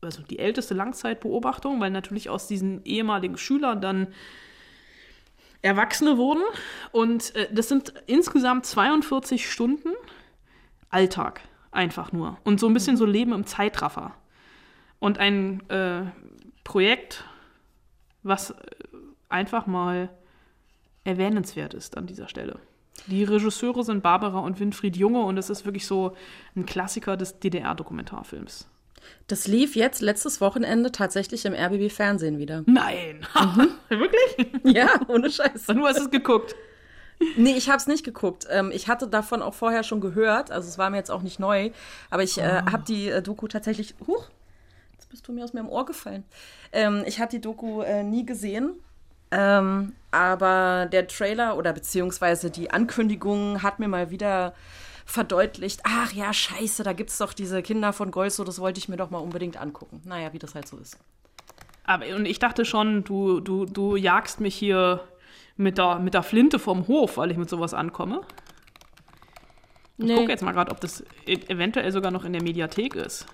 [0.00, 4.14] also die älteste Langzeitbeobachtung, weil natürlich aus diesen ehemaligen Schülern dann
[5.60, 6.44] Erwachsene wurden.
[6.92, 9.90] Und äh, das sind insgesamt 42 Stunden
[10.88, 11.40] Alltag,
[11.72, 12.38] einfach nur.
[12.44, 14.14] Und so ein bisschen so Leben im Zeitraffer.
[15.00, 16.02] Und ein äh,
[16.62, 17.24] Projekt,
[18.22, 18.54] was äh,
[19.28, 20.10] einfach mal
[21.02, 22.60] erwähnenswert ist an dieser Stelle.
[23.06, 26.16] Die Regisseure sind Barbara und Winfried Junge und es ist wirklich so
[26.56, 28.68] ein Klassiker des DDR-Dokumentarfilms.
[29.26, 32.62] Das lief jetzt letztes Wochenende tatsächlich im RBB Fernsehen wieder.
[32.66, 33.26] Nein!
[33.88, 34.52] Wirklich?
[34.64, 35.68] Ja, ohne Scheiß.
[35.68, 36.54] Und du hast es geguckt.
[37.36, 38.46] Nee, ich habe es nicht geguckt.
[38.50, 41.38] Ähm, ich hatte davon auch vorher schon gehört, also es war mir jetzt auch nicht
[41.38, 41.70] neu,
[42.10, 43.94] aber ich äh, habe die äh, Doku tatsächlich.
[44.06, 44.28] Huch,
[44.94, 46.24] jetzt bist du mir aus meinem Ohr gefallen.
[46.72, 48.74] Ähm, ich habe die Doku äh, nie gesehen,
[49.32, 54.54] ähm, aber der Trailer oder beziehungsweise die Ankündigung hat mir mal wieder
[55.06, 58.96] verdeutlicht, ach ja, scheiße, da gibt's doch diese Kinder von Golzo, das wollte ich mir
[58.96, 60.00] doch mal unbedingt angucken.
[60.04, 60.98] Naja, wie das halt so ist.
[61.84, 65.00] Aber und ich dachte schon, du, du, du jagst mich hier
[65.56, 68.20] mit der, mit der Flinte vom Hof, weil ich mit sowas ankomme.
[69.98, 70.14] Ich Nee.
[70.16, 73.26] gucke jetzt mal gerade, ob das e eventuell sogar noch in der Mediathek ist.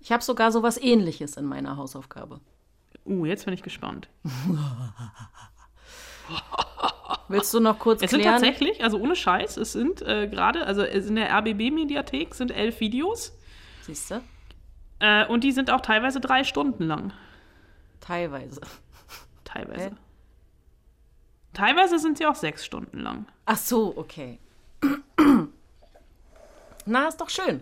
[0.00, 2.40] Ich habe sogar sowas ähnliches in meiner Hausaufgabe.
[3.04, 4.08] Uh, jetzt bin ich gespannt.
[7.28, 8.34] Willst du noch kurz Es sind klären?
[8.34, 12.80] tatsächlich, also ohne Scheiß, es sind äh, gerade, also es in der RBB-Mediathek sind elf
[12.80, 13.32] Videos
[13.82, 14.20] Siehst du?
[15.00, 17.12] äh, und die sind auch teilweise drei Stunden lang.
[18.00, 18.60] Teilweise.
[19.44, 19.90] Teilweise.
[19.90, 19.94] Hä?
[21.54, 23.26] Teilweise sind sie auch sechs Stunden lang.
[23.46, 24.38] Ach so, okay.
[26.86, 27.60] Na, ist doch schön.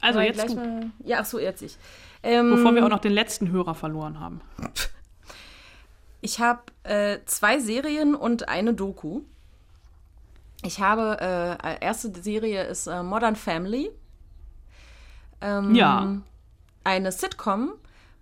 [0.00, 1.76] Also Aber jetzt du, mal- Ja, ach so, jetzt ich.
[2.22, 4.40] Ähm, bevor wir auch noch den letzten Hörer verloren haben.
[6.20, 9.22] Ich habe äh, zwei Serien und eine Doku.
[10.62, 13.90] Ich habe, äh, erste Serie ist äh, Modern Family.
[15.40, 16.16] Ähm, Ja.
[16.82, 17.72] Eine Sitcom,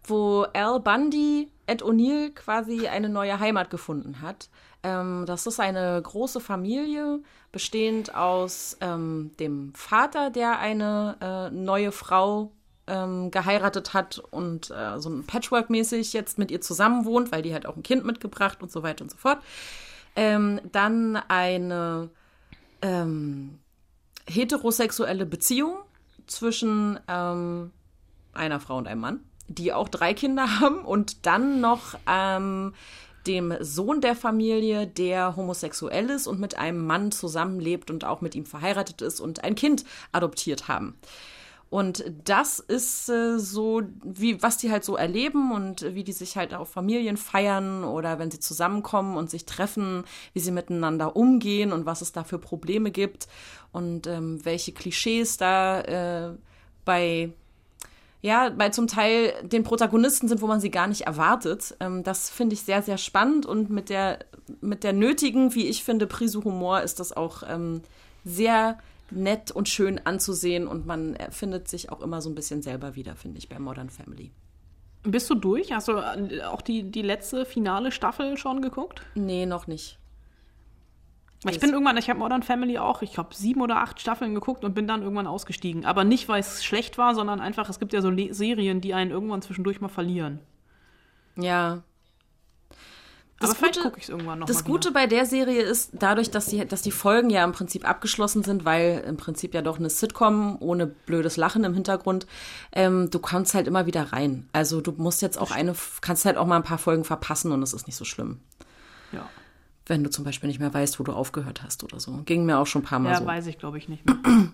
[0.05, 4.49] wo Al Bundy, Ed O'Neill quasi eine neue Heimat gefunden hat.
[4.83, 7.21] Ähm, das ist eine große Familie,
[7.53, 12.53] bestehend aus ähm, dem Vater, der eine äh, neue Frau
[12.87, 17.55] ähm, geheiratet hat und äh, so ein Patchwork-mäßig jetzt mit ihr zusammen wohnt, weil die
[17.55, 19.39] hat auch ein Kind mitgebracht und so weiter und so fort.
[20.17, 22.11] Ähm, dann eine
[22.83, 23.59] ähm,
[24.29, 25.77] heterosexuelle Beziehung
[26.27, 27.71] zwischen ähm,
[28.33, 32.75] einer Frau und einem Mann, die auch drei Kinder haben und dann noch ähm,
[33.27, 38.35] dem Sohn der Familie, der homosexuell ist und mit einem Mann zusammenlebt und auch mit
[38.35, 40.99] ihm verheiratet ist und ein Kind adoptiert haben.
[41.71, 46.37] Und das ist äh, so, wie, was die halt so erleben und wie die sich
[46.37, 51.73] halt auf Familien feiern oder wenn sie zusammenkommen und sich treffen, wie sie miteinander umgehen
[51.73, 53.27] und was es da für Probleme gibt
[53.73, 56.35] und ähm, welche Klischees da äh,
[56.85, 57.33] bei
[58.25, 61.77] ja, bei zum Teil den Protagonisten sind, wo man sie gar nicht erwartet.
[61.79, 64.21] Ähm, das finde ich sehr, sehr spannend und mit der,
[64.63, 67.83] mit der nötigen, wie ich finde, Prise Humor ist das auch ähm,
[68.25, 68.79] sehr
[69.15, 73.17] nett und schön anzusehen und man findet sich auch immer so ein bisschen selber wieder,
[73.17, 74.33] finde ich, bei Modern Family.
[75.03, 75.73] Bist du durch?
[75.73, 79.03] Hast du äh, auch die, die letzte finale Staffel schon geguckt?
[79.15, 79.99] Nee, noch nicht.
[81.51, 84.65] Ich bin irgendwann, ich habe Modern Family auch, ich habe sieben oder acht Staffeln geguckt
[84.65, 85.85] und bin dann irgendwann ausgestiegen.
[85.85, 88.95] Aber nicht, weil es schlecht war, sondern einfach, es gibt ja so Le Serien, die
[88.95, 90.41] einen irgendwann zwischendurch mal verlieren.
[91.37, 91.83] Ja.
[93.47, 96.31] Das Aber vielleicht gucke ich es irgendwann noch Das Gute bei der Serie ist, dadurch,
[96.31, 99.79] dass die, dass die Folgen ja im Prinzip abgeschlossen sind, weil im Prinzip ja doch
[99.79, 102.27] eine Sitcom ohne blödes Lachen im Hintergrund,
[102.73, 104.49] ähm, du kannst halt immer wieder rein.
[104.53, 107.63] Also du musst jetzt auch eine, kannst halt auch mal ein paar Folgen verpassen und
[107.63, 108.41] es ist nicht so schlimm.
[109.13, 109.29] Ja,
[109.87, 112.13] Wenn du zum Beispiel nicht mehr weißt, wo du aufgehört hast oder so.
[112.25, 113.27] Ging mir auch schon ein paar Mal ja so.
[113.27, 114.17] weiß ich, glaube ich, nicht mehr.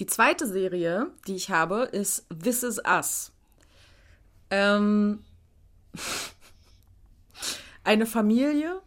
[0.00, 3.32] Die zweite Serie, die ich habe, ist This Is Us.
[4.50, 5.20] Ähm,
[7.84, 8.80] eine Familie,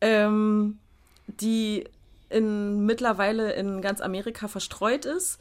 [0.00, 0.78] ähm,
[1.26, 1.84] die
[2.28, 5.38] in, mittlerweile in ganz Amerika verstreut ist.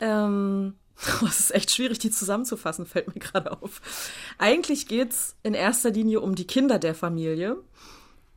[0.00, 0.74] Ähm,
[1.26, 3.80] es ist echt schwierig, die zusammenzufassen, fällt mir gerade auf.
[4.38, 7.56] Eigentlich geht's in erster Linie um die Kinder der Familie.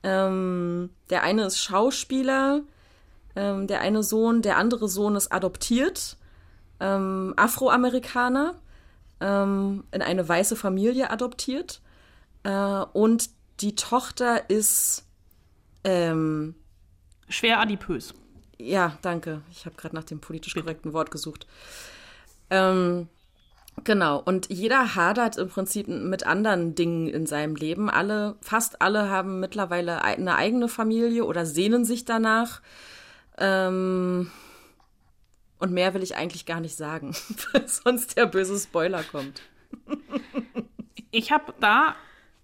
[0.03, 2.61] Ähm, der eine ist Schauspieler,
[3.35, 6.17] ähm, der eine Sohn, der andere Sohn ist adoptiert,
[6.79, 8.55] ähm, Afroamerikaner,
[9.19, 11.81] ähm, in eine weiße Familie adoptiert.
[12.45, 13.29] Äh, und
[13.59, 15.03] die Tochter ist,
[15.83, 16.55] ähm,
[17.27, 18.13] Schwer adipös.
[18.57, 19.41] ja, danke.
[19.51, 21.47] Ich habe gerade nach dem politisch korrekten Wort gesucht.
[22.51, 23.09] Ähm,
[23.83, 24.19] genau.
[24.19, 27.89] Und jeder hadert im Prinzip mit anderen Dingen in seinem Leben.
[27.89, 32.61] Alle, fast alle haben mittlerweile eine eigene Familie oder sehnen sich danach.
[33.39, 34.31] Ähm,
[35.57, 37.15] und mehr will ich eigentlich gar nicht sagen,
[37.53, 39.41] weil sonst der böse Spoiler kommt.
[41.09, 41.95] Ich habe da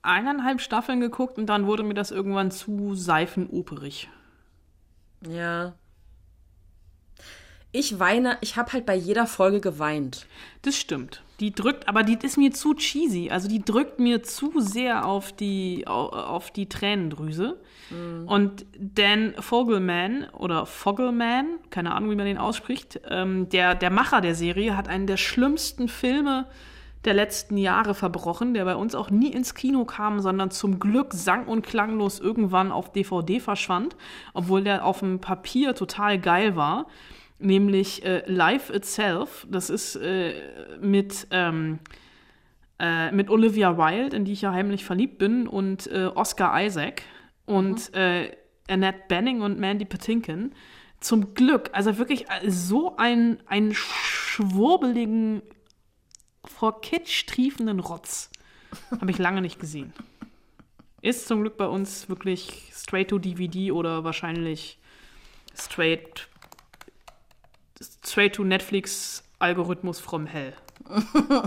[0.03, 4.09] eineinhalb Staffeln geguckt und dann wurde mir das irgendwann zu seifenoperig.
[5.27, 5.73] Ja.
[7.73, 10.25] Ich weine, ich habe halt bei jeder Folge geweint.
[10.61, 11.23] Das stimmt.
[11.39, 13.29] Die drückt, aber die ist mir zu cheesy.
[13.31, 17.59] Also die drückt mir zu sehr auf die, au- auf die Tränendrüse.
[18.25, 24.21] Und Dan Fogelman oder Fogelman, keine Ahnung, wie man den ausspricht, ähm, der, der Macher
[24.21, 26.47] der Serie hat einen der schlimmsten Filme
[27.05, 31.13] der letzten Jahre verbrochen, der bei uns auch nie ins Kino kam, sondern zum Glück
[31.13, 33.95] sang- und klanglos irgendwann auf DVD verschwand,
[34.33, 36.85] obwohl der auf dem Papier total geil war
[37.41, 39.47] nämlich äh, Life Itself.
[39.49, 40.33] Das ist äh,
[40.79, 41.79] mit, ähm,
[42.79, 47.03] äh, mit Olivia Wilde, in die ich ja heimlich verliebt bin, und äh, Oscar Isaac
[47.45, 48.31] und äh,
[48.69, 50.53] Annette Benning und Mandy Patinkin.
[50.99, 55.41] Zum Glück, also wirklich äh, so ein, einen schwurbeligen,
[56.62, 58.30] vor Kitsch triefenden Rotz
[58.91, 59.93] habe ich lange nicht gesehen.
[61.02, 64.78] Ist zum Glück bei uns wirklich straight to DVD oder wahrscheinlich
[65.56, 66.28] straight
[68.06, 70.54] straight to Netflix Algorithmus from hell.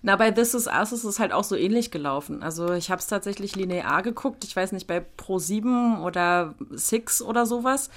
[0.00, 2.42] Na, bei This Is Us ist es halt auch so ähnlich gelaufen.
[2.42, 4.42] Also ich habe es tatsächlich linear geguckt.
[4.44, 7.90] Ich weiß nicht, bei Pro7 oder Six oder sowas.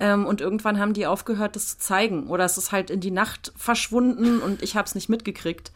[0.00, 2.26] Ähm, und irgendwann haben die aufgehört, das zu zeigen.
[2.28, 5.72] Oder es ist halt in die Nacht verschwunden und ich habe es nicht mitgekriegt.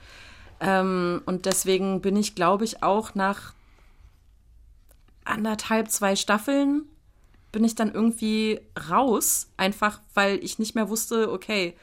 [0.61, 3.53] Ähm, und deswegen bin ich, glaube ich, auch nach
[5.25, 6.87] anderthalb, zwei Staffeln
[7.53, 8.61] bin ich dann irgendwie
[8.91, 11.77] raus, einfach weil ich nicht mehr wusste, okay,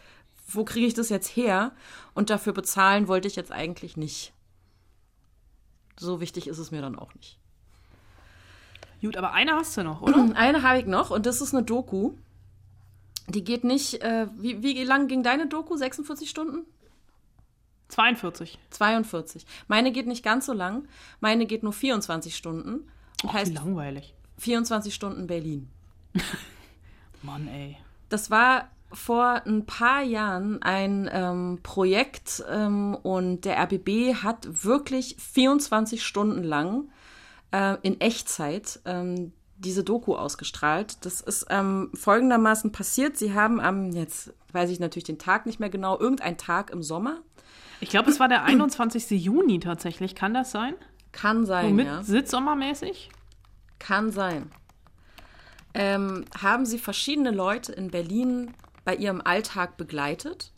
[0.50, 1.72] wo kriege ich das jetzt her?
[2.14, 4.34] Und dafür bezahlen wollte ich jetzt eigentlich nicht.
[5.98, 7.40] So wichtig ist es mir dann auch nicht.
[9.02, 10.30] Gut, aber eine hast du noch, oder?
[10.36, 12.12] Eine habe ich noch und das ist eine Doku.
[13.28, 15.76] Die geht nicht, äh, wie, wie lang ging deine Doku?
[15.76, 16.66] 46 Stunden?
[17.90, 18.58] 42.
[18.70, 19.46] 42.
[19.68, 20.88] Meine geht nicht ganz so lang.
[21.20, 22.90] Meine geht nur 24 Stunden.
[23.22, 24.16] Und Och, wie heißt langweilig.
[24.38, 25.70] 24 Stunden Berlin.
[27.22, 27.78] Mann, ey.
[28.10, 35.16] Das war vor ein paar Jahren ein ähm, Projekt ähm, und der RBB hat wirklich
[35.18, 36.90] 24 Stunden lang
[37.52, 39.32] äh, in Echtzeit ähm,
[39.62, 41.06] diese Doku ausgestrahlt.
[41.06, 43.18] Das ist ähm, folgendermaßen passiert.
[43.18, 46.84] Sie haben am, jetzt weiß ich natürlich den Tag nicht mehr genau, irgendein Tag im
[46.84, 47.22] Sommer.
[47.80, 49.10] Ich glaube, es war der 21.
[49.12, 50.16] Juni tatsächlich.
[50.16, 50.76] Kann das sein?
[51.12, 52.04] Kann sein, So mit ja.
[52.04, 53.10] Sitzsommermäßig?
[53.80, 54.52] Kann sein.
[55.74, 60.52] Ähm, haben sie verschiedene Leute in Berlin bei ihrem Alltag begleitet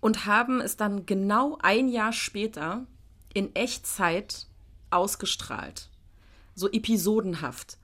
[0.00, 2.86] und haben es dann genau ein Jahr später
[3.34, 4.46] in Echtzeit
[4.90, 5.90] ausgestrahlt.
[6.56, 7.78] So episodenhaft.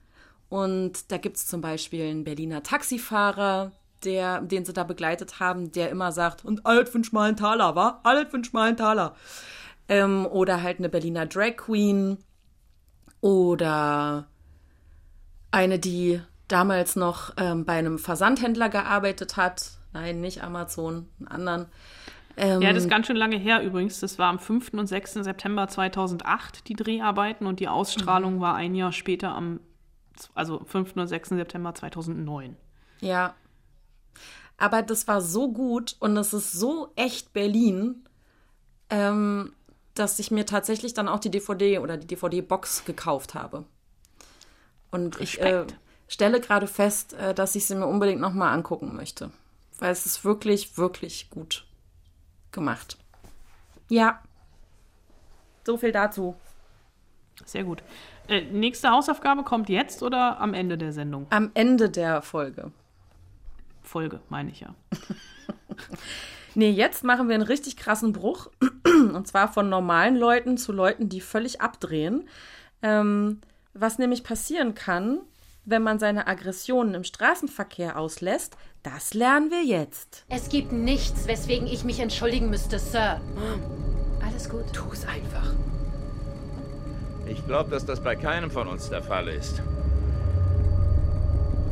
[0.49, 3.71] Und da gibt es zum Beispiel einen Berliner Taxifahrer,
[4.03, 7.75] der, den sie da begleitet haben, der immer sagt, und alles für einen schmalen Taler,
[7.75, 8.01] wa?
[8.03, 9.15] Alles für einen schmalen Taler.
[9.87, 12.17] Ähm, oder halt eine Berliner Drag Queen
[13.21, 14.27] oder
[15.51, 19.71] eine, die damals noch ähm, bei einem Versandhändler gearbeitet hat.
[19.93, 21.65] Nein, nicht Amazon, einen anderen.
[22.37, 23.99] Ähm, Ja, das ist ganz schön lange her übrigens.
[23.99, 24.73] Das war am 5.
[24.73, 25.13] und 6.
[25.13, 29.59] September 2008 die Dreharbeiten und die Ausstrahlung war ein Jahr später am,
[30.33, 30.95] also 5.
[30.95, 31.29] und 6.
[31.29, 32.55] September 2009.
[33.01, 33.35] Ja.
[34.57, 38.07] Aber das war so gut und es ist so echt Berlin,
[38.89, 39.53] ähm,
[39.93, 43.65] dass ich mir tatsächlich dann auch die DVD oder die DVD-Box gekauft habe.
[44.89, 45.79] Und ich äh, Respekt.
[46.07, 49.31] stelle gerade fest, äh, dass ich sie mir unbedingt nochmal angucken möchte.
[49.79, 51.65] Weil es ist wirklich, wirklich gut
[52.53, 52.97] gemacht.
[53.89, 54.21] Ja.
[55.65, 56.35] So viel dazu.
[57.45, 57.83] Sehr gut.
[58.27, 61.27] Äh, nächste Hausaufgabe kommt jetzt oder am Ende der Sendung?
[61.29, 62.71] Am Ende der Folge.
[63.81, 64.73] Folge, meine ich ja.
[66.55, 68.49] Nee, jetzt machen wir einen richtig krassen Bruch.
[68.85, 72.27] Und zwar von normalen Leuten zu Leuten, die völlig abdrehen.
[72.81, 73.41] Ähm,
[73.73, 75.19] was nämlich passieren kann,
[75.65, 80.25] wenn man seine Aggressionen im Straßenverkehr auslässt, das lernen wir jetzt.
[80.29, 83.21] Es gibt nichts, weswegen ich mich entschuldigen müsste, Sir.
[84.25, 84.71] Alles gut.
[84.73, 85.53] Tu's einfach.
[87.27, 89.61] Ich glaube, dass das bei keinem von uns der Fall ist.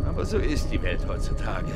[0.07, 1.71] Aber so ist die Welt heutzutage.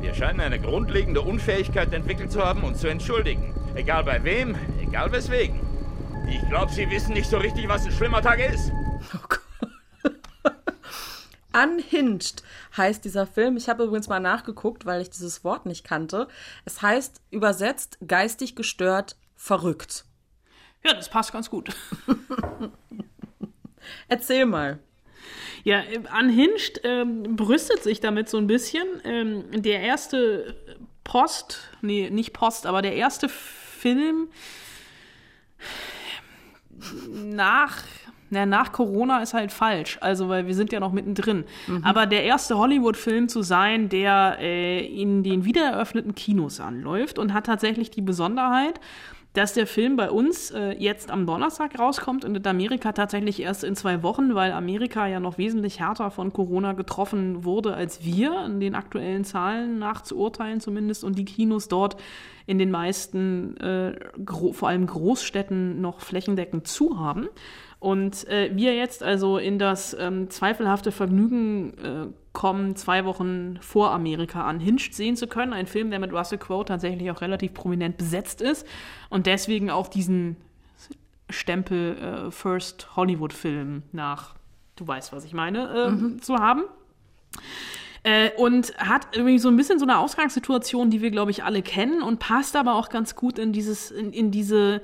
[0.00, 3.54] Wir scheinen eine grundlegende Unfähigkeit entwickelt zu haben, uns zu entschuldigen.
[3.74, 5.60] Egal bei wem, egal weswegen.
[6.28, 8.72] Ich glaube, Sie wissen nicht so richtig, was ein schlimmer Tag ist.
[11.54, 12.42] Unhinged
[12.76, 13.56] heißt dieser Film.
[13.56, 16.28] Ich habe übrigens mal nachgeguckt, weil ich dieses Wort nicht kannte.
[16.64, 20.04] Es heißt übersetzt geistig gestört, verrückt.
[20.84, 21.70] Ja, das passt ganz gut.
[24.08, 24.78] Erzähl mal.
[25.64, 28.86] Ja, äh, Unhinged ähm, brüstet sich damit so ein bisschen.
[29.04, 30.56] Ähm, der erste
[31.04, 34.28] Post, nee, nicht Post, aber der erste Film
[37.08, 37.82] nach,
[38.32, 39.98] na, nach Corona ist halt falsch.
[40.00, 41.44] Also, weil wir sind ja noch mittendrin.
[41.82, 47.44] Aber der erste Hollywood-Film zu sein, der äh, in den wiedereröffneten Kinos anläuft und hat
[47.44, 48.80] tatsächlich die Besonderheit,
[49.34, 53.64] dass der Film bei uns äh, jetzt am Donnerstag rauskommt und in Amerika tatsächlich erst
[53.64, 58.46] in zwei Wochen, weil Amerika ja noch wesentlich härter von Corona getroffen wurde als wir,
[58.46, 61.96] in den aktuellen Zahlen nach zu urteilen zumindest, und die Kinos dort
[62.46, 63.94] in den meisten, äh,
[64.52, 67.28] vor allem Großstädten, noch flächendeckend zu haben.
[67.82, 73.90] Und äh, wir jetzt also in das ähm, zweifelhafte Vergnügen äh, kommen, zwei Wochen vor
[73.90, 75.52] Amerika an Hinged sehen zu können.
[75.52, 78.68] Ein Film, der mit Russell Crowe tatsächlich auch relativ prominent besetzt ist
[79.10, 80.36] und deswegen auch diesen
[81.28, 84.36] Stempel äh, First Hollywood-Film nach,
[84.76, 86.62] du weißt, was ich meine, ähm, zu haben.
[88.04, 91.62] Äh, und hat irgendwie so ein bisschen so eine Ausgangssituation, die wir, glaube ich, alle
[91.62, 94.82] kennen und passt aber auch ganz gut in dieses, in, in diese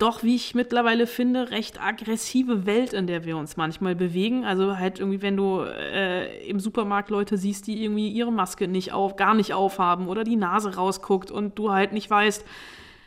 [0.00, 4.44] doch, wie ich mittlerweile finde, recht aggressive Welt, in der wir uns manchmal bewegen.
[4.44, 8.92] Also halt irgendwie, wenn du äh, im Supermarkt Leute siehst, die irgendwie ihre Maske nicht
[8.92, 12.44] auf, gar nicht aufhaben oder die Nase rausguckt und du halt nicht weißt,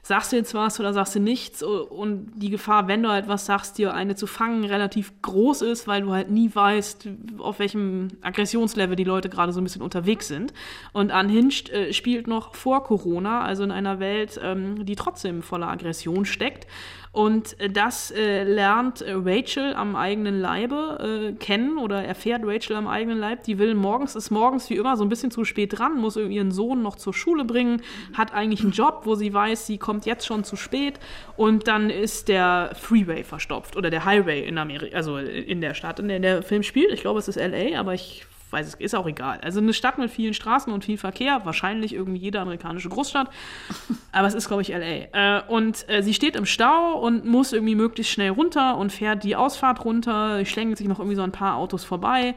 [0.06, 3.46] sagst du jetzt was oder sagst du nichts und die Gefahr, wenn du halt was
[3.46, 8.10] sagst, dir eine zu fangen, relativ groß ist, weil du halt nie weißt, auf welchem
[8.22, 10.54] Aggressionslevel die Leute gerade so ein bisschen unterwegs sind.
[10.92, 15.70] Und Unhinged äh, spielt noch vor Corona, also in einer Welt, ähm, die trotzdem voller
[15.70, 16.68] Aggression steckt.
[17.13, 22.76] Und äh, das äh, lernt äh, Rachel am eigenen Leibe äh, kennen oder erfährt Rachel
[22.76, 23.43] am eigenen Leib.
[23.43, 26.52] Die will morgens, ist morgens wie immer so ein bisschen zu spät dran, muss ihren
[26.52, 30.26] Sohn noch zur Schule bringen, hat eigentlich einen Job, wo sie weiß, sie kommt jetzt
[30.26, 30.99] schon zu spät
[31.38, 35.99] und dann ist der Freeway verstopft oder der Highway in Amerika, also in der Stadt,
[35.99, 36.91] in der der Film spielt.
[36.91, 39.39] Ich glaube, es ist LA, aber ich weiß es, ist auch egal.
[39.41, 43.30] Also eine Stadt mit vielen Straßen und viel Verkehr, wahrscheinlich irgendwie jede amerikanische Großstadt,
[44.14, 45.39] aber es ist, glaube ich, LA.
[45.39, 49.24] Äh, und äh, sie steht im Stau und muss irgendwie möglichst schnell runter und fährt
[49.24, 52.36] die Ausfahrt runter, schlängelt sich noch irgendwie so ein paar Autos vorbei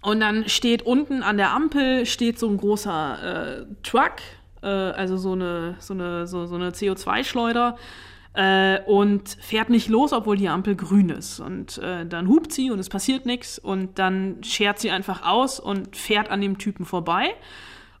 [0.00, 4.16] Und dann steht unten an der Ampel steht so ein großer äh, Truck,
[4.62, 7.76] äh, also so eine, so eine, so, so eine CO2-Schleuder
[8.34, 11.40] äh, und fährt nicht los, obwohl die Ampel grün ist.
[11.40, 15.60] Und äh, dann hupt sie und es passiert nichts und dann schert sie einfach aus
[15.60, 17.34] und fährt an dem Typen vorbei.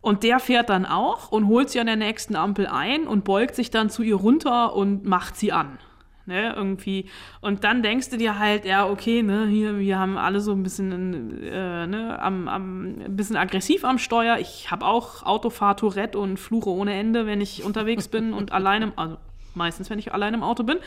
[0.00, 3.54] Und der fährt dann auch und holt sie an der nächsten Ampel ein und beugt
[3.54, 5.78] sich dann zu ihr runter und macht sie an.
[6.24, 7.06] Ne, irgendwie.
[7.40, 10.62] Und dann denkst du dir halt, ja, okay, ne, hier, wir haben alle so ein
[10.62, 14.38] bisschen, äh, ne, am, am, ein bisschen aggressiv am Steuer.
[14.38, 18.92] Ich habe auch Autofahr Tourette und fluche ohne Ende, wenn ich unterwegs bin und alleine,
[18.94, 19.16] also
[19.54, 20.78] meistens, wenn ich allein im Auto bin.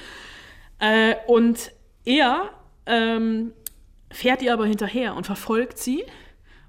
[0.80, 1.72] Äh, und
[2.04, 2.50] er
[2.86, 3.54] ähm,
[4.12, 6.04] fährt ihr aber hinterher und verfolgt sie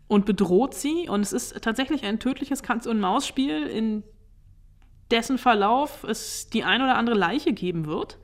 [0.09, 1.09] und bedroht sie.
[1.09, 4.03] Und es ist tatsächlich ein tödliches Katz-und-Maus-Spiel, in
[5.11, 8.19] dessen Verlauf es die ein oder andere Leiche geben wird.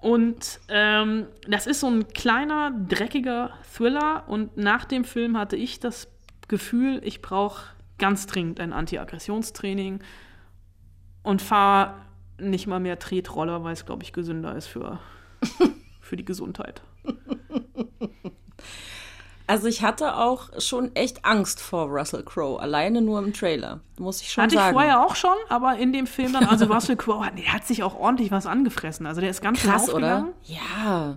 [0.00, 4.24] Und ähm, das ist so ein kleiner, dreckiger Thriller.
[4.28, 6.08] Und nach dem Film hatte ich das
[6.48, 7.66] Gefühl, ich brauche
[7.98, 10.00] ganz dringend ein Anti-Aggressionstraining
[11.22, 11.94] und fahre
[12.38, 14.98] nicht mal mehr Tretroller, weil es, glaube ich, gesünder ist für,
[16.00, 16.82] für die Gesundheit.
[19.48, 24.20] Also ich hatte auch schon echt Angst vor Russell Crowe, alleine nur im Trailer, muss
[24.20, 24.64] ich schon hatte sagen.
[24.64, 27.64] Hatte ich vorher auch schon, aber in dem Film dann, also Russell Crowe, der hat
[27.64, 29.06] sich auch ordentlich was angefressen.
[29.06, 30.28] Also der ist ganz Krass, oder?
[30.42, 31.14] Ja.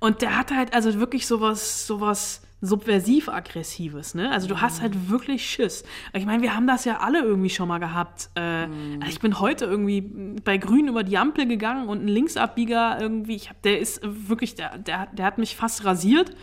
[0.00, 4.30] Und der hat halt also wirklich sowas, sowas subversiv-aggressives, ne?
[4.30, 5.84] Also du hast halt wirklich Schiss.
[6.14, 8.30] Ich meine, wir haben das ja alle irgendwie schon mal gehabt.
[8.34, 9.02] Äh, mhm.
[9.08, 10.00] Ich bin heute irgendwie
[10.42, 14.54] bei Grün über die Ampel gegangen und ein Linksabbieger irgendwie, ich hab, der ist wirklich,
[14.54, 16.34] der, der, der hat mich fast rasiert.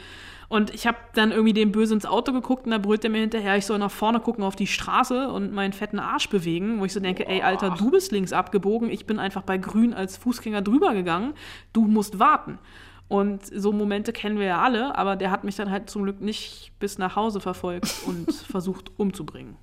[0.50, 3.22] Und ich habe dann irgendwie dem böse ins Auto geguckt und da brüllt er mir
[3.22, 6.86] hinterher, ich soll nach vorne gucken auf die Straße und meinen fetten Arsch bewegen, wo
[6.86, 10.16] ich so denke, ey, Alter, du bist links abgebogen, ich bin einfach bei Grün als
[10.18, 11.34] Fußgänger drüber gegangen,
[11.72, 12.60] du musst warten.
[13.08, 16.22] Und so Momente kennen wir ja alle, aber der hat mich dann halt zum Glück
[16.22, 19.58] nicht bis nach Hause verfolgt und versucht umzubringen.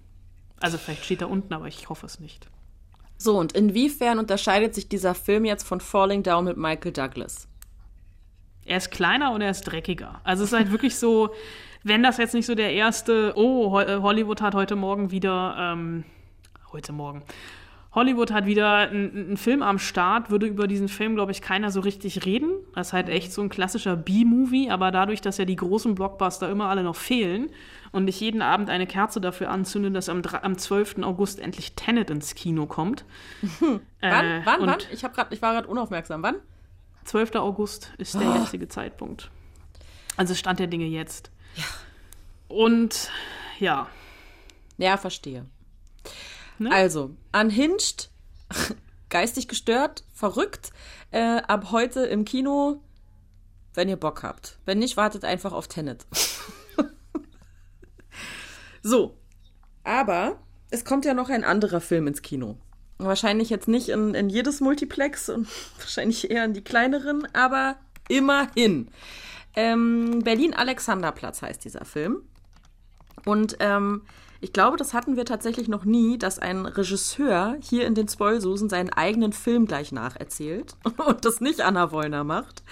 [0.61, 2.49] Also vielleicht steht da unten, aber ich hoffe es nicht.
[3.17, 7.49] So, und inwiefern unterscheidet sich dieser Film jetzt von Falling Down mit Michael Douglas?
[8.71, 10.21] er ist kleiner und er ist dreckiger.
[10.25, 11.31] Also es ist halt wirklich so,
[11.83, 16.05] wenn das jetzt nicht so der erste, oh, äh, Hollywood hat heute Morgen wieder, ähm,
[16.73, 17.23] heute Morgen,
[17.93, 21.81] Hollywood hat wieder einen Film am Start, würde über diesen Film, glaube ich, keiner so
[21.81, 22.53] richtig reden.
[22.75, 26.49] Das ist halt echt so ein klassischer B-Movie, aber dadurch, dass ja die großen Blockbuster
[26.49, 27.51] immer alle noch fehlen
[27.91, 30.99] und ich jeden Abend eine Kerze dafür anzünde, dass am, am 12.
[31.03, 33.05] August endlich Tenet ins Kino kommt.
[33.59, 33.81] Wann?
[34.03, 34.67] Äh, wann?
[34.67, 34.79] Wann?
[34.93, 36.23] Ich, grad, ich war gerade unaufmerksam.
[36.23, 36.37] Wann?
[37.05, 37.35] 12.
[37.35, 38.35] August ist der oh.
[38.35, 39.31] jetzige Zeitpunkt.
[40.17, 41.31] Also Stand der Dinge jetzt.
[41.57, 41.65] Ja.
[42.49, 43.11] Und
[43.59, 43.89] ja.
[44.79, 45.45] Ja, verstehe.
[46.61, 46.71] Ne?
[46.71, 48.11] Also, unhinged,
[49.09, 50.73] geistig gestört, verrückt,
[51.11, 52.83] äh, ab heute im Kino,
[53.73, 54.59] wenn ihr Bock habt.
[54.67, 56.05] Wenn nicht, wartet einfach auf Tenet.
[58.83, 59.17] so.
[59.85, 60.39] Aber
[60.69, 62.59] es kommt ja noch ein anderer Film ins Kino.
[62.99, 65.49] Wahrscheinlich jetzt nicht in, in jedes Multiplex und
[65.79, 67.77] wahrscheinlich eher in die kleineren, aber
[68.11, 68.91] immerhin.
[69.57, 72.21] Ähm, Berlin-Alexanderplatz heißt dieser Film.
[73.25, 74.03] Und ähm,
[74.41, 78.69] ich glaube, das hatten wir tatsächlich noch nie, dass ein Regisseur hier in den Spoilsusen
[78.69, 80.75] seinen eigenen Film gleich nacherzählt
[81.07, 82.63] und das nicht Anna Wollner macht.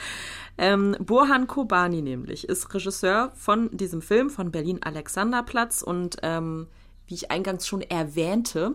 [0.57, 6.67] Ähm, Burhan Kobani nämlich ist Regisseur von diesem Film von Berlin Alexanderplatz und ähm,
[7.07, 8.75] wie ich eingangs schon erwähnte,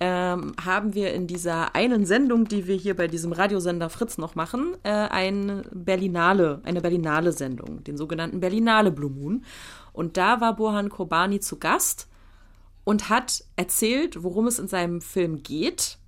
[0.00, 4.34] ähm, haben wir in dieser einen Sendung, die wir hier bei diesem Radiosender Fritz noch
[4.34, 9.44] machen, äh, eine Berlinale, eine Berlinale Sendung, den sogenannten Berlinale Blue Moon.
[9.92, 12.08] Und da war Burhan Kobani zu Gast
[12.86, 15.98] und hat erzählt, worum es in seinem Film geht,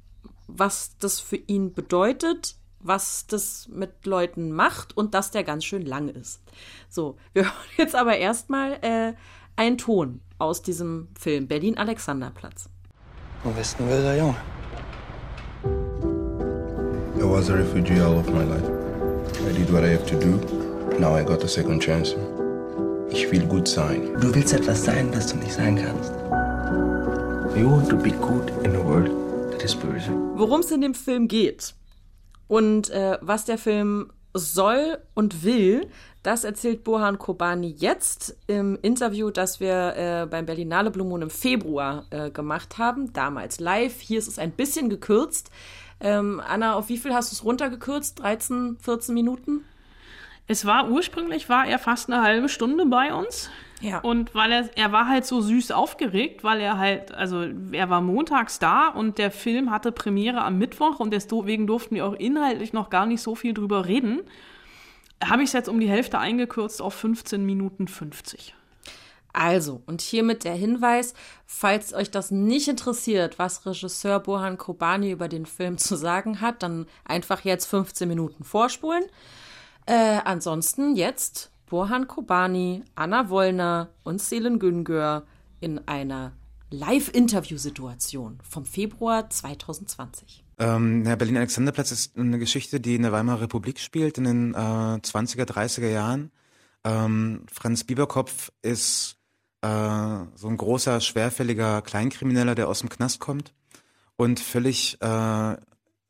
[0.47, 5.85] was das für ihn bedeutet, was das mit Leuten macht und dass der ganz schön
[5.85, 6.41] lang ist.
[6.89, 9.15] So, wir hören jetzt aber erstmal äh,
[9.57, 12.71] einen Ton aus diesem Film Berlin Alexanderplatz.
[13.43, 14.37] Wo bist denn wilder Junge?
[17.17, 18.71] I was a refugee all of my life.
[19.49, 20.39] I did what I have to do.
[21.01, 22.15] Now I got a second chance.
[23.11, 24.17] Ich will gut sein.
[24.21, 26.13] Du willst etwas sein, das du nicht sein kannst.
[27.59, 29.11] You want to be good in a world
[29.51, 30.13] that is böse.
[30.37, 31.75] Worum es in dem Film geht
[32.47, 35.89] und äh, was der Film soll und will,
[36.23, 41.31] das erzählt Bohan Kobani jetzt im Interview, das wir äh, beim Berlinale Blue Moon im
[41.31, 43.99] Februar äh, gemacht haben, damals live.
[43.99, 45.51] Hier ist es ein bisschen gekürzt.
[45.99, 48.21] Ähm, Anna, auf wie viel hast du es runtergekürzt?
[48.21, 49.65] 13, 14 Minuten?
[50.49, 53.51] Es war ursprünglich war er fast eine halbe Stunde bei uns.
[53.81, 54.01] Ja.
[54.01, 58.01] Und weil er, er war halt so süß aufgeregt, weil er halt, also er war
[58.01, 62.73] montags da und der Film hatte Premiere am Mittwoch und deswegen durften wir auch inhaltlich
[62.73, 64.23] noch gar nicht so viel drüber reden.
[65.23, 68.55] Habe ich es jetzt um die Hälfte eingekürzt auf 15 Minuten 50.
[69.33, 71.15] Also, und hiermit der Hinweis,
[71.47, 76.63] falls euch das nicht interessiert, was Regisseur Bohan Kobani über den Film zu sagen hat,
[76.63, 79.05] dann einfach jetzt 15 Minuten vorspulen.
[79.89, 85.25] Äh, ansonsten jetzt Bohan Kobani, Anna Wollner und Selin Güngör
[85.61, 86.33] in einer
[86.71, 90.45] Live-Interview-Situation vom Februar 2020.
[90.59, 94.57] Ähm, der Berlin-Alexanderplatz ist eine Geschichte, die in der Weimarer Republik spielt, in den äh,
[94.59, 96.33] 20er, 30er Jahren.
[96.85, 99.17] Ähm, Franz Bieberkopf ist
[99.63, 99.69] äh,
[100.35, 103.55] so ein großer, schwerfälliger Kleinkrimineller, der aus dem Knast kommt
[104.17, 105.57] und völlig, äh,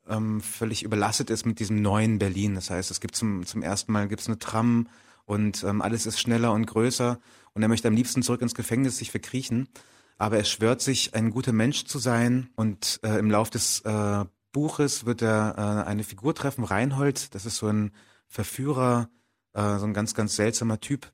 [0.09, 2.55] ähm, völlig überlastet ist mit diesem neuen Berlin.
[2.55, 4.87] Das heißt, es gibt zum, zum ersten Mal gibt's eine Tram
[5.25, 7.19] und ähm, alles ist schneller und größer.
[7.53, 9.69] Und er möchte am liebsten zurück ins Gefängnis sich verkriechen.
[10.17, 12.49] Aber er schwört sich, ein guter Mensch zu sein.
[12.55, 17.45] Und äh, im Lauf des äh, Buches wird er äh, eine Figur treffen, Reinhold, das
[17.45, 17.91] ist so ein
[18.27, 19.09] Verführer,
[19.53, 21.11] äh, so ein ganz, ganz seltsamer Typ,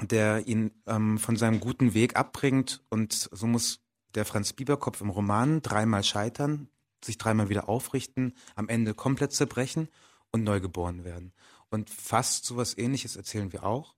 [0.00, 2.82] der ihn ähm, von seinem guten Weg abbringt.
[2.88, 3.80] Und so muss
[4.14, 6.68] der Franz Bieberkopf im Roman dreimal scheitern,
[7.04, 9.88] sich dreimal wieder aufrichten, am Ende komplett zerbrechen
[10.30, 11.32] und neu geboren werden.
[11.70, 13.94] Und fast sowas ähnliches erzählen wir auch.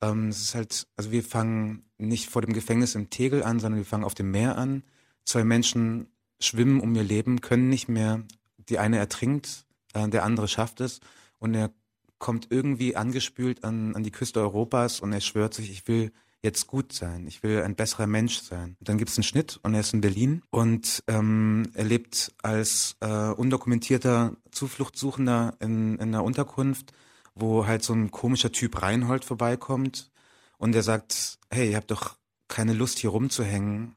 [0.00, 3.78] Ähm, es ist halt, also wir fangen nicht vor dem Gefängnis im Tegel an, sondern
[3.78, 4.82] wir fangen auf dem Meer an.
[5.24, 6.08] Zwei Menschen
[6.40, 8.22] schwimmen um ihr Leben, können nicht mehr.
[8.68, 11.00] Die eine ertrinkt, äh, der andere schafft es
[11.38, 11.72] und er
[12.18, 16.12] kommt irgendwie angespült an, an die Küste Europas und er schwört sich, ich will
[16.42, 18.76] jetzt gut sein, ich will ein besserer Mensch sein.
[18.80, 22.96] Dann gibt es einen Schnitt und er ist in Berlin und ähm, er lebt als
[23.00, 26.92] äh, undokumentierter Zufluchtssuchender in, in einer Unterkunft,
[27.34, 30.10] wo halt so ein komischer Typ Reinhold vorbeikommt
[30.58, 32.16] und er sagt, hey, ihr habt doch
[32.48, 33.94] keine Lust hier rumzuhängen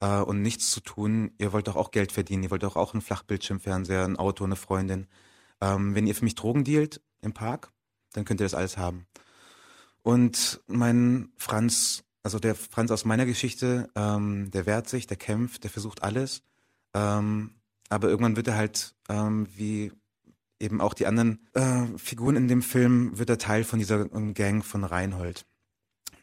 [0.00, 1.32] äh, und nichts zu tun.
[1.38, 4.56] Ihr wollt doch auch Geld verdienen, ihr wollt doch auch einen Flachbildschirmfernseher, ein Auto, eine
[4.56, 5.06] Freundin.
[5.62, 7.72] Ähm, wenn ihr für mich Drogen dealt, im Park,
[8.12, 9.06] dann könnt ihr das alles haben.
[10.06, 15.64] Und mein Franz, also der Franz aus meiner Geschichte, ähm, der wehrt sich, der kämpft,
[15.64, 16.44] der versucht alles.
[16.94, 17.56] Ähm,
[17.88, 19.90] aber irgendwann wird er halt, ähm, wie
[20.60, 24.34] eben auch die anderen äh, Figuren in dem Film, wird er Teil von dieser ähm,
[24.34, 25.44] Gang von Reinhold.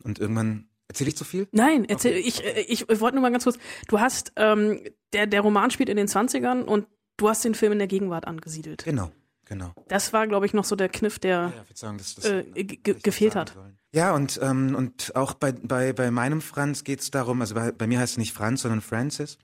[0.01, 1.49] Und irgendwann Erzähle ich zu viel?
[1.51, 2.25] Nein, erzähl, okay.
[2.25, 3.57] ich, äh, ich, ich wollte nur mal ganz kurz,
[3.89, 4.79] du hast, ähm,
[5.11, 8.27] der, der Roman spielt in den 20ern und du hast den Film in der Gegenwart
[8.27, 8.85] angesiedelt.
[8.85, 9.11] Genau.
[9.45, 9.73] Genau.
[9.87, 13.35] Das war, glaube ich, noch so der Kniff, der ja, sagen, das, das äh, gefehlt
[13.35, 13.53] hat.
[13.53, 13.77] Sollen.
[13.91, 17.71] Ja, und, ähm, und auch bei, bei, bei meinem Franz geht es darum, also bei,
[17.71, 19.37] bei mir heißt es nicht Franz, sondern Francis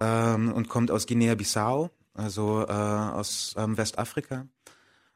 [0.00, 4.48] ähm, und kommt aus Guinea-Bissau, also äh, aus ähm, Westafrika.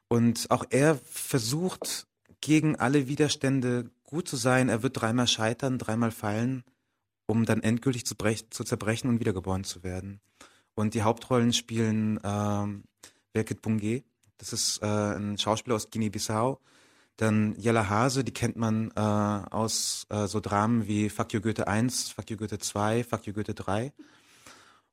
[0.07, 2.07] Und auch er versucht
[2.39, 4.69] gegen alle Widerstände gut zu sein.
[4.69, 6.63] Er wird dreimal scheitern, dreimal fallen,
[7.25, 10.21] um dann endgültig zu, zu zerbrechen und wiedergeboren zu werden.
[10.75, 12.83] Und die Hauptrollen spielen ähm,
[13.33, 14.03] Birgit Bungé,
[14.37, 16.59] das ist äh, ein Schauspieler aus Guinea-Bissau.
[17.17, 21.67] Dann Jella Hase, die kennt man äh, aus äh, so Dramen wie Fuck You Goethe
[21.67, 23.91] 1, Fuck You Goethe 2, Fuck You Goethe 3.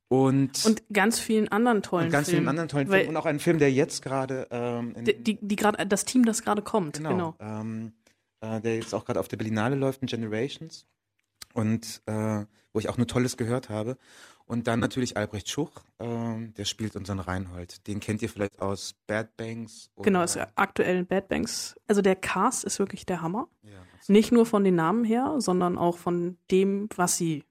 [0.09, 2.43] Und, und ganz vielen anderen tollen und ganz Filmen.
[2.43, 3.09] vielen anderen tollen Filmen.
[3.09, 6.63] Und auch einen Film, der jetzt gerade ähm, die, die, die das Team, das gerade
[6.63, 7.35] kommt, genau, genau.
[7.41, 7.93] Ähm,
[8.41, 10.87] äh, der jetzt auch gerade auf der Berlinale läuft, in Generations.
[11.53, 13.97] Und äh, wo ich auch nur Tolles gehört habe.
[14.47, 17.87] Und dann natürlich Albrecht Schuch, ähm, der spielt unseren Reinhold.
[17.87, 19.91] Den kennt ihr vielleicht aus Bad Banks.
[20.03, 21.77] genau, ist aktuell in Bad Banks.
[21.87, 23.49] Also der Cast ist wirklich der Hammer.
[23.63, 23.71] Ja,
[24.09, 27.45] Nicht nur von den Namen her, sondern auch von dem, was sie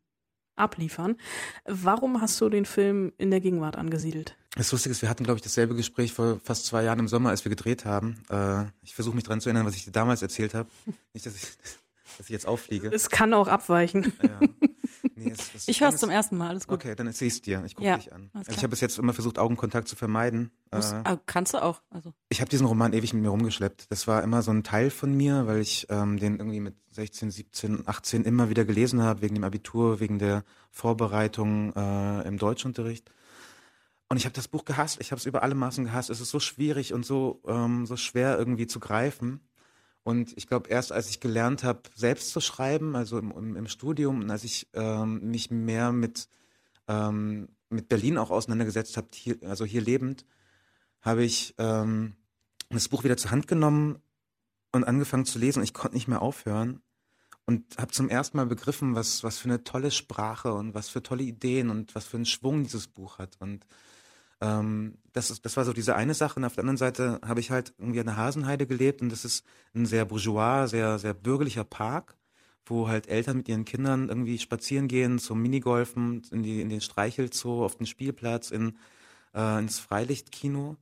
[0.55, 1.17] abliefern.
[1.65, 4.37] Warum hast du den Film in der Gegenwart angesiedelt?
[4.55, 7.29] Das Lustige ist, wir hatten, glaube ich, dasselbe Gespräch vor fast zwei Jahren im Sommer,
[7.29, 8.23] als wir gedreht haben.
[8.29, 10.69] Äh, ich versuche mich daran zu erinnern, was ich dir damals erzählt habe.
[11.13, 11.41] Nicht, dass ich,
[12.19, 12.89] dass ich jetzt auffliege.
[12.93, 14.13] Es kann auch abweichen.
[14.21, 14.39] Ja.
[15.15, 16.75] Nee, es, es ich höre es zum ersten Mal, alles gut.
[16.75, 17.63] Okay, dann erzähl ich dir.
[17.65, 18.29] Ich gucke ja, dich an.
[18.33, 20.51] Also ich habe bis jetzt immer versucht, Augenkontakt zu vermeiden.
[20.71, 21.81] Muss, äh, kannst du auch.
[21.89, 22.13] Also.
[22.29, 23.91] Ich habe diesen Roman ewig mit mir rumgeschleppt.
[23.91, 27.31] Das war immer so ein Teil von mir, weil ich ähm, den irgendwie mit 16,
[27.31, 33.11] 17, 18 immer wieder gelesen habe, wegen dem Abitur, wegen der Vorbereitung äh, im Deutschunterricht.
[34.09, 34.99] Und ich habe das Buch gehasst.
[35.01, 36.09] Ich habe es über alle Maßen gehasst.
[36.09, 39.41] Es ist so schwierig und so, ähm, so schwer irgendwie zu greifen.
[40.03, 44.21] Und ich glaube, erst als ich gelernt habe, selbst zu schreiben, also im, im, Studium,
[44.21, 46.27] und als ich ähm, mich mehr mit,
[46.87, 49.07] ähm, mit Berlin auch auseinandergesetzt habe,
[49.43, 50.25] also hier lebend,
[51.01, 52.15] habe ich ähm,
[52.69, 53.99] das Buch wieder zur Hand genommen
[54.73, 55.63] und angefangen zu lesen.
[55.63, 56.81] Ich konnte nicht mehr aufhören
[57.45, 61.03] und habe zum ersten Mal begriffen, was, was für eine tolle Sprache und was für
[61.03, 63.37] tolle Ideen und was für einen Schwung dieses Buch hat.
[63.39, 63.65] Und
[64.43, 66.39] ähm, das, ist, das war so diese eine Sache.
[66.39, 69.23] Und auf der anderen Seite habe ich halt irgendwie an der Hasenheide gelebt und das
[69.23, 72.17] ist ein sehr bourgeois, sehr, sehr bürgerlicher Park,
[72.65, 76.81] wo halt Eltern mit ihren Kindern irgendwie spazieren gehen, zum Minigolfen, in, die, in den
[76.81, 78.77] Streichelzoo, auf den Spielplatz, in,
[79.33, 80.75] äh, ins Freilichtkino.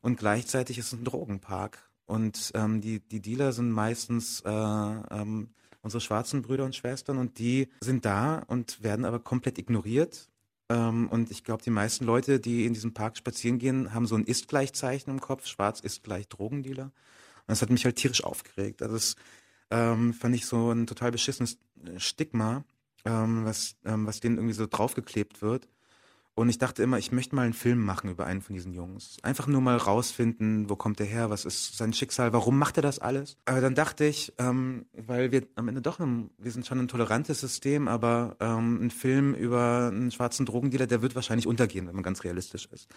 [0.00, 1.88] Und gleichzeitig ist es ein Drogenpark.
[2.06, 5.50] Und ähm, die, die Dealer sind meistens äh, ähm,
[5.80, 10.28] unsere schwarzen Brüder und Schwestern und die sind da und werden aber komplett ignoriert.
[10.68, 14.14] Ähm, und ich glaube, die meisten Leute, die in diesem Park spazieren gehen, haben so
[14.14, 15.46] ein Ist-Gleichzeichen im Kopf.
[15.46, 16.84] Schwarz ist gleich Drogendealer.
[16.84, 16.92] Und
[17.46, 18.82] das hat mich halt tierisch aufgeregt.
[18.82, 19.16] Also das
[19.70, 21.58] ähm, fand ich so ein total beschissenes
[21.98, 22.64] Stigma,
[23.04, 25.68] ähm, was, ähm, was denen irgendwie so draufgeklebt wird.
[26.36, 29.18] Und ich dachte immer, ich möchte mal einen Film machen über einen von diesen Jungs.
[29.22, 32.82] Einfach nur mal rausfinden, wo kommt er her, was ist sein Schicksal, warum macht er
[32.82, 33.36] das alles?
[33.44, 36.88] Aber dann dachte ich, ähm, weil wir am Ende doch, ein, wir sind schon ein
[36.88, 41.94] tolerantes System, aber ähm, ein Film über einen schwarzen Drogendealer, der wird wahrscheinlich untergehen, wenn
[41.94, 42.88] man ganz realistisch ist.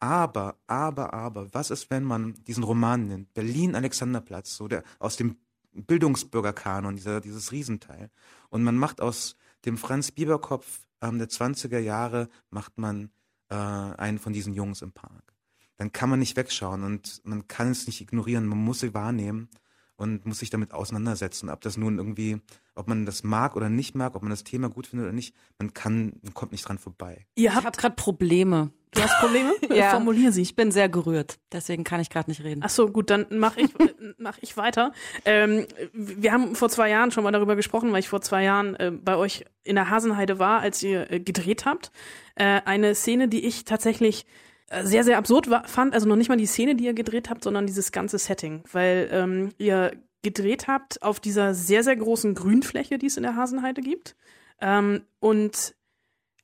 [0.00, 5.16] Aber, aber, aber, was ist, wenn man diesen Roman nimmt, Berlin Alexanderplatz, so der aus
[5.16, 5.36] dem
[5.74, 8.10] Bildungsbürgerkanon, dieser, dieses Riesenteil,
[8.48, 9.36] und man macht aus
[9.66, 13.10] dem Franz Bieberkopf ähm, der 20er Jahre macht man
[13.48, 15.34] äh, einen von diesen Jungs im Park.
[15.76, 19.48] Dann kann man nicht wegschauen und man kann es nicht ignorieren, man muss sie wahrnehmen
[19.96, 21.50] und muss sich damit auseinandersetzen.
[21.50, 22.40] Ob das nun irgendwie,
[22.76, 25.34] ob man das mag oder nicht mag, ob man das Thema gut findet oder nicht,
[25.58, 27.26] man kann, man kommt nicht dran vorbei.
[27.34, 28.70] Ihr habt, habt gerade Probleme.
[28.92, 29.54] Du hast Probleme?
[29.74, 30.42] ja, Formulier sie.
[30.42, 32.62] Ich bin sehr gerührt, deswegen kann ich gerade nicht reden.
[32.64, 33.70] Ach so, gut, dann mache ich,
[34.18, 34.92] mach ich weiter.
[35.24, 38.74] Ähm, wir haben vor zwei Jahren schon mal darüber gesprochen, weil ich vor zwei Jahren
[38.76, 41.90] äh, bei euch in der Hasenheide war, als ihr äh, gedreht habt.
[42.36, 44.26] Äh, eine Szene, die ich tatsächlich
[44.68, 45.94] äh, sehr, sehr absurd war, fand.
[45.94, 48.64] Also noch nicht mal die Szene, die ihr gedreht habt, sondern dieses ganze Setting.
[48.72, 49.92] Weil ähm, ihr
[50.26, 54.16] gedreht habt auf dieser sehr, sehr großen Grünfläche, die es in der Hasenheide gibt.
[54.60, 55.76] Ähm, und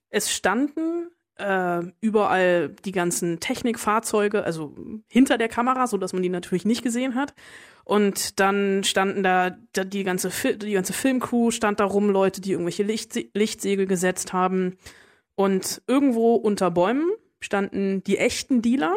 [0.08, 4.76] es standen äh, überall die ganzen Technikfahrzeuge, also
[5.08, 7.34] hinter der Kamera, so dass man die natürlich nicht gesehen hat.
[7.82, 12.52] Und dann standen da, da die ganze die ganze Filmcrew stand da rum, Leute, die
[12.52, 14.76] irgendwelche Licht Lichtsegel gesetzt haben.
[15.34, 17.10] Und irgendwo unter Bäumen
[17.40, 18.96] standen die echten Dealer,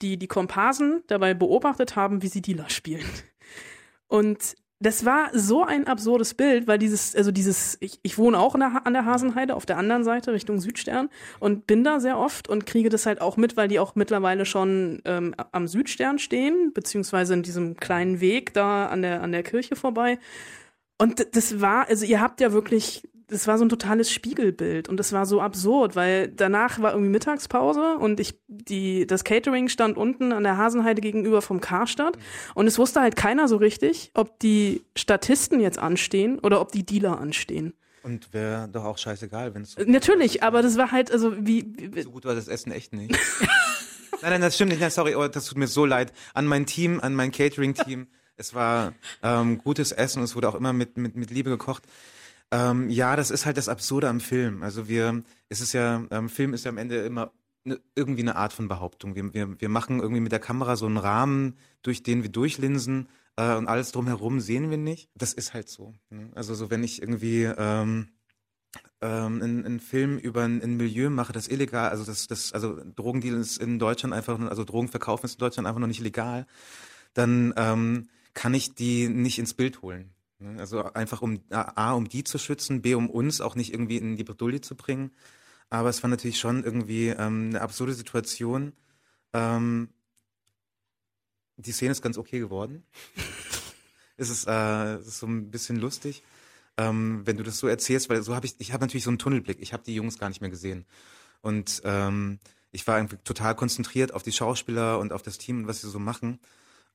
[0.00, 3.04] die die Komparsen dabei beobachtet haben, wie sie Dealer spielen.
[4.08, 8.54] Und das war so ein absurdes Bild, weil dieses, also dieses, ich, ich wohne auch
[8.56, 11.08] der, an der Hasenheide auf der anderen Seite Richtung Südstern
[11.40, 14.44] und bin da sehr oft und kriege das halt auch mit, weil die auch mittlerweile
[14.44, 19.42] schon ähm, am Südstern stehen, beziehungsweise in diesem kleinen Weg da an der, an der
[19.42, 20.18] Kirche vorbei.
[20.98, 24.98] Und das war, also ihr habt ja wirklich das war so ein totales Spiegelbild und
[24.98, 29.96] das war so absurd, weil danach war irgendwie Mittagspause und ich die das Catering stand
[29.96, 32.16] unten an der Hasenheide gegenüber vom Karstadt
[32.54, 36.86] und es wusste halt keiner so richtig, ob die Statisten jetzt anstehen oder ob die
[36.86, 37.74] Dealer anstehen.
[38.04, 41.64] Und wäre doch auch scheißegal, wenn es so Natürlich, aber das war halt also wie,
[41.76, 43.10] wie so gut war das Essen echt nicht.
[44.22, 44.80] nein, nein, das stimmt nicht.
[44.80, 48.06] Nein, sorry, oh, das tut mir so leid an mein Team, an mein Catering Team.
[48.36, 51.84] Es war ähm, gutes Essen, es wurde auch immer mit mit mit Liebe gekocht.
[52.50, 54.62] Ähm, ja, das ist halt das Absurde am Film.
[54.62, 57.32] Also wir, es ist ja, ähm, Film ist ja am Ende immer
[57.64, 59.14] ne, irgendwie eine Art von Behauptung.
[59.16, 63.08] Wir, wir, wir machen irgendwie mit der Kamera so einen Rahmen, durch den wir durchlinsen
[63.36, 65.10] äh, und alles drumherum sehen wir nicht.
[65.14, 65.94] Das ist halt so.
[66.10, 66.30] Ne?
[66.34, 68.08] Also so, wenn ich irgendwie ähm,
[69.00, 72.80] ähm, einen, einen Film über ein, ein Milieu mache, das illegal, also das, das, also
[72.94, 76.46] Drogendeal ist in Deutschland einfach, also Drogenverkaufen ist in Deutschland einfach noch nicht legal,
[77.12, 80.12] dann ähm, kann ich die nicht ins Bild holen.
[80.38, 80.60] Ne?
[80.60, 84.16] Also einfach um A, um die zu schützen, B, um uns auch nicht irgendwie in
[84.16, 85.10] die Bredouille zu bringen.
[85.70, 88.74] Aber es war natürlich schon irgendwie ähm, eine absurde Situation.
[89.32, 89.88] Ähm,
[91.56, 92.84] die Szene ist ganz okay geworden.
[94.18, 96.22] es, ist, äh, es ist so ein bisschen lustig,
[96.76, 99.18] ähm, wenn du das so erzählst, weil so habe ich, ich habe natürlich so einen
[99.18, 99.58] Tunnelblick.
[99.60, 100.84] Ich habe die Jungs gar nicht mehr gesehen.
[101.40, 102.38] Und ähm,
[102.70, 105.88] ich war irgendwie total konzentriert auf die Schauspieler und auf das Team und was sie
[105.88, 106.38] so machen.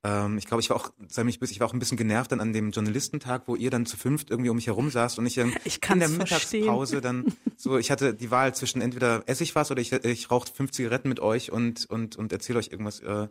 [0.04, 2.40] Ähm, ich glaube, ich war auch, sei mich ich war auch ein bisschen genervt dann
[2.40, 5.36] an dem Journalistentag, wo ihr dann zu fünft irgendwie um mich herum saßt und ich
[5.36, 6.62] dann ich in der verstehen.
[6.62, 7.26] Mittagspause dann
[7.56, 10.72] so, ich hatte die Wahl zwischen entweder esse ich was oder ich, ich rauche fünf
[10.72, 13.28] Zigaretten mit euch und, und, und erzähle euch irgendwas, äh,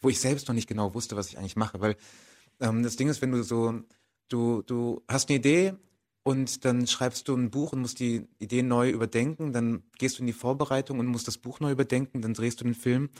[0.00, 1.80] wo ich selbst noch nicht genau wusste, was ich eigentlich mache.
[1.80, 1.96] Weil
[2.60, 3.80] ähm, das Ding ist, wenn du so,
[4.28, 5.74] du, du hast eine Idee
[6.22, 10.22] und dann schreibst du ein Buch und musst die Idee neu überdenken, dann gehst du
[10.22, 13.10] in die Vorbereitung und musst das Buch neu überdenken, dann drehst du den Film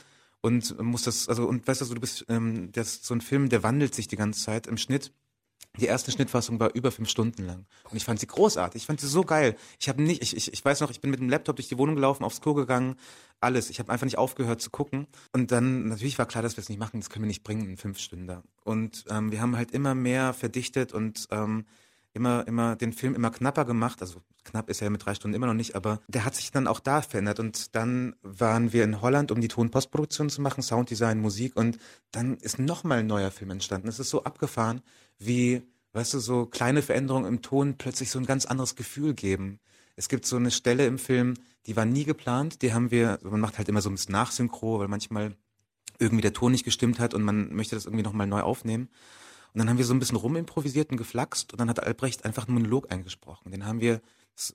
[0.43, 3.62] und muss das, also und weißt du, du bist, ähm, das so ein Film, der
[3.62, 5.12] wandelt sich die ganze Zeit im Schnitt.
[5.78, 8.82] Die erste Schnittfassung war über fünf Stunden lang und ich fand sie großartig.
[8.82, 9.57] Ich fand sie so geil.
[9.80, 11.78] Ich habe nicht, ich, ich, ich weiß noch, ich bin mit dem Laptop durch die
[11.78, 12.97] Wohnung gelaufen, aufs Klo gegangen,
[13.40, 13.70] alles.
[13.70, 16.68] Ich habe einfach nicht aufgehört zu gucken und dann natürlich war klar, dass wir es
[16.68, 17.01] nicht machen.
[17.01, 18.43] Das können wir nicht bringen in fünf Stunden.
[18.64, 21.64] Und ähm, wir haben halt immer mehr verdichtet und ähm,
[22.15, 24.01] immer, immer den Film immer knapper gemacht.
[24.01, 26.67] Also knapp ist er mit drei Stunden immer noch nicht, aber der hat sich dann
[26.67, 27.41] auch da verändert.
[27.41, 31.57] Und dann waren wir in Holland, um die Ton-Postproduktion zu machen, Sounddesign, Musik.
[31.57, 31.79] Und
[32.11, 33.89] dann ist nochmal ein neuer Film entstanden.
[33.89, 34.83] Es ist so abgefahren,
[35.19, 39.61] wie, weißt du, so kleine Veränderungen im Ton plötzlich so ein ganz anderes Gefühl geben.
[39.97, 41.35] Es gibt so eine Stelle im Film,
[41.67, 42.63] die war nie geplant.
[42.63, 45.37] Die haben wir, man macht halt immer so ein bisschen Nachsynchro, weil manchmal
[45.99, 48.89] irgendwie der Ton nicht gestimmt hat und man möchte das irgendwie nochmal neu aufnehmen.
[49.55, 52.49] Und dann haben wir so ein bisschen rumimprovisiert und geflaxt und dann hat Albrecht einfach
[52.49, 53.51] einen Monolog eingesprochen.
[53.51, 54.01] Den haben wir,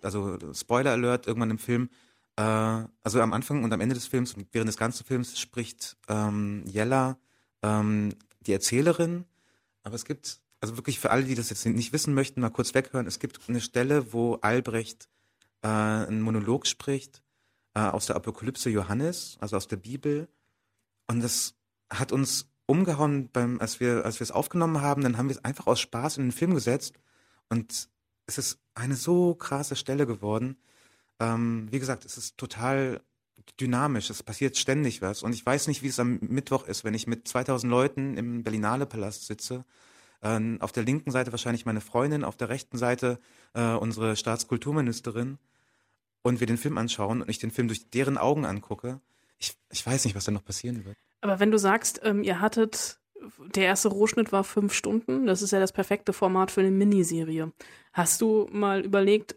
[0.02, 1.90] also Spoiler Alert, irgendwann im Film,
[2.36, 5.98] äh, also am Anfang und am Ende des Films und während des ganzen Films spricht
[6.08, 7.18] ähm, Jella,
[7.62, 9.26] ähm, die Erzählerin,
[9.84, 12.74] aber es gibt, also wirklich für alle, die das jetzt nicht wissen möchten, mal kurz
[12.74, 15.10] weghören, es gibt eine Stelle, wo Albrecht
[15.62, 17.22] äh, einen Monolog spricht
[17.74, 20.28] äh, aus der Apokalypse Johannes, also aus der Bibel.
[21.08, 21.56] Und das
[21.90, 25.66] hat uns umgehauen, beim, als wir als es aufgenommen haben, dann haben wir es einfach
[25.66, 26.94] aus Spaß in den Film gesetzt
[27.50, 27.90] und
[28.28, 30.58] es ist eine so krasse Stelle geworden.
[31.20, 33.02] Ähm, wie gesagt, es ist total
[33.60, 36.94] dynamisch, es passiert ständig was und ich weiß nicht, wie es am Mittwoch ist, wenn
[36.94, 39.66] ich mit 2000 Leuten im Berlinale Palast sitze.
[40.22, 43.20] Äh, auf der linken Seite wahrscheinlich meine Freundin, auf der rechten Seite
[43.54, 45.38] äh, unsere Staatskulturministerin
[46.22, 49.00] und wir den Film anschauen und ich den Film durch deren Augen angucke.
[49.40, 50.98] Ich, ich weiß nicht, was da noch passieren wird.
[51.28, 53.00] Aber wenn du sagst, ähm, ihr hattet,
[53.54, 57.52] der erste Rohschnitt war fünf Stunden, das ist ja das perfekte Format für eine Miniserie.
[57.92, 59.36] Hast du mal überlegt,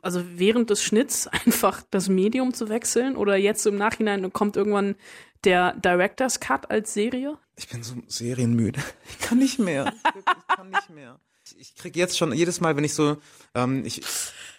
[0.00, 4.94] also während des Schnitts einfach das Medium zu wechseln oder jetzt im Nachhinein kommt irgendwann
[5.42, 7.36] der Director's Cut als Serie?
[7.56, 8.80] Ich bin so serienmüde.
[9.08, 9.92] Ich kann nicht mehr.
[10.16, 11.18] Ich kann nicht mehr.
[11.56, 13.18] Ich, ich krieg jetzt schon jedes Mal, wenn ich so,
[13.54, 14.02] ähm, ich,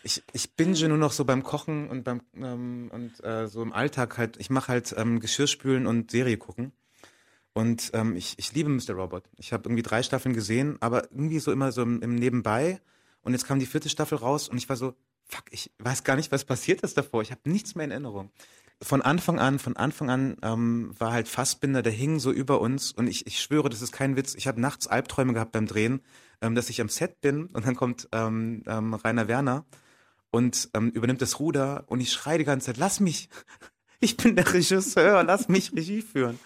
[0.04, 3.74] ich, ich binge nur noch so beim Kochen und beim ähm, und äh, so im
[3.74, 4.38] Alltag halt.
[4.38, 6.72] Ich mache halt ähm, Geschirrspülen und Serie gucken.
[7.54, 8.94] Und ähm, ich, ich liebe Mr.
[8.94, 9.24] Robot.
[9.38, 12.82] Ich habe irgendwie drei Staffeln gesehen, aber irgendwie so immer so im, im Nebenbei.
[13.22, 14.94] Und jetzt kam die vierte Staffel raus und ich war so,
[15.26, 17.22] fuck, ich weiß gar nicht, was passiert ist davor.
[17.22, 18.30] Ich habe nichts mehr in Erinnerung.
[18.82, 22.92] Von Anfang an, von Anfang an ähm, war halt Fassbinder, der hing so über uns
[22.92, 24.36] und ich, ich schwöre, das ist kein Witz.
[24.36, 26.02] Ich habe nachts Albträume gehabt beim Drehen,
[26.42, 29.66] ähm, dass ich am Set bin und dann kommt ähm, ähm, Rainer Werner
[30.32, 33.30] und ähm, übernimmt das Ruder und ich schreie die ganze Zeit, lass mich,
[34.00, 36.40] ich bin der Regisseur, lass mich Regie führen.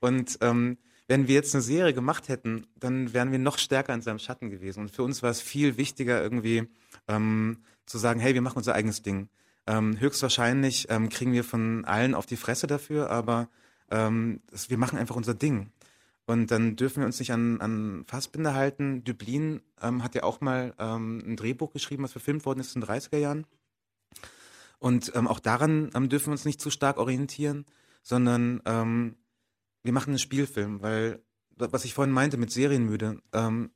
[0.00, 4.02] Und ähm, wenn wir jetzt eine Serie gemacht hätten, dann wären wir noch stärker in
[4.02, 4.80] seinem Schatten gewesen.
[4.80, 6.68] Und für uns war es viel wichtiger, irgendwie
[7.08, 9.28] ähm, zu sagen, hey, wir machen unser eigenes Ding.
[9.66, 13.48] Ähm, höchstwahrscheinlich ähm, kriegen wir von allen auf die Fresse dafür, aber
[13.90, 15.70] ähm, das, wir machen einfach unser Ding.
[16.28, 19.02] Und dann dürfen wir uns nicht an, an Fassbinder halten.
[19.02, 22.82] Dublin ähm, hat ja auch mal ähm, ein Drehbuch geschrieben, was verfilmt worden ist in
[22.82, 23.46] den 30er Jahren.
[24.78, 27.64] Und ähm, auch daran ähm, dürfen wir uns nicht zu stark orientieren,
[28.02, 29.16] sondern ähm,
[29.82, 31.22] wir machen einen Spielfilm, weil,
[31.56, 33.70] was ich vorhin meinte mit Serienmüde, ähm,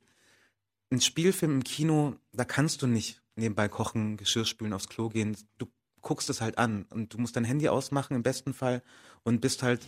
[0.91, 5.35] ein Spielfilm im Kino, da kannst du nicht nebenbei kochen, Geschirr spülen, aufs Klo gehen.
[5.57, 5.65] Du
[6.01, 8.83] guckst es halt an und du musst dein Handy ausmachen im besten Fall
[9.23, 9.81] und bist halt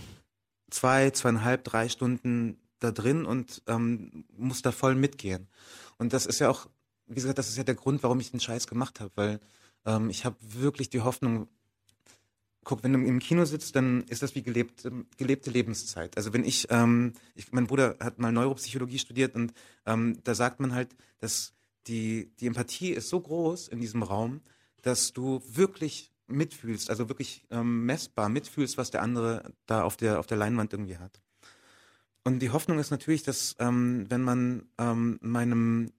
[0.70, 5.48] zwei, zweieinhalb, drei Stunden da drin und ähm, muss da voll mitgehen.
[5.98, 6.68] Und das ist ja auch,
[7.08, 9.40] wie gesagt, das ist ja der Grund, warum ich den Scheiß gemacht habe, weil
[9.86, 11.48] ähm, ich habe wirklich die Hoffnung,
[12.64, 16.18] guck, wenn du im Kino sitzt, dann ist das wie gelebte, gelebte Lebenszeit.
[16.18, 19.54] Also wenn ich, ähm, ich, mein Bruder hat mal Neuropsychologie studiert und
[19.86, 21.54] ähm, da sagt man halt, dass
[21.88, 24.42] die, die Empathie ist so groß in diesem Raum,
[24.82, 30.20] dass du wirklich mitfühlst, also wirklich ähm, messbar mitfühlst, was der andere da auf der,
[30.20, 31.22] auf der Leinwand irgendwie hat.
[32.24, 35.92] Und die Hoffnung ist natürlich, dass ähm, wenn man ähm, meinem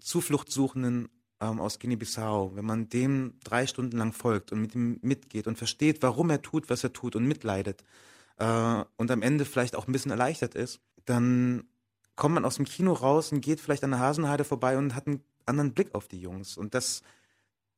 [0.00, 1.08] Zufluchtsuchenden
[1.40, 5.56] ähm, aus Guinea-Bissau, wenn man dem drei Stunden lang folgt und mit ihm mitgeht und
[5.56, 7.84] versteht, warum er tut, was er tut und mitleidet
[8.38, 11.64] äh, und am Ende vielleicht auch ein bisschen erleichtert ist, dann
[12.16, 15.06] kommt man aus dem Kino raus und geht vielleicht an der Hasenheide vorbei und hat
[15.06, 16.56] einen anderen Blick auf die Jungs.
[16.56, 17.02] Und das,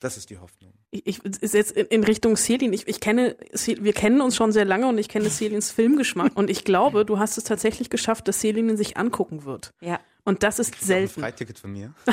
[0.00, 0.72] das ist die Hoffnung.
[0.90, 2.72] Ich, ich ist jetzt in Richtung Selin.
[2.72, 6.50] Ich, ich kenne, wir kennen uns schon sehr lange und ich kenne Selins Filmgeschmack und
[6.50, 9.72] ich glaube, du hast es tatsächlich geschafft, dass Selin sich angucken wird.
[9.80, 10.00] Ja.
[10.24, 11.20] Und das ist selten.
[11.20, 11.94] Ein Freiticket von mir.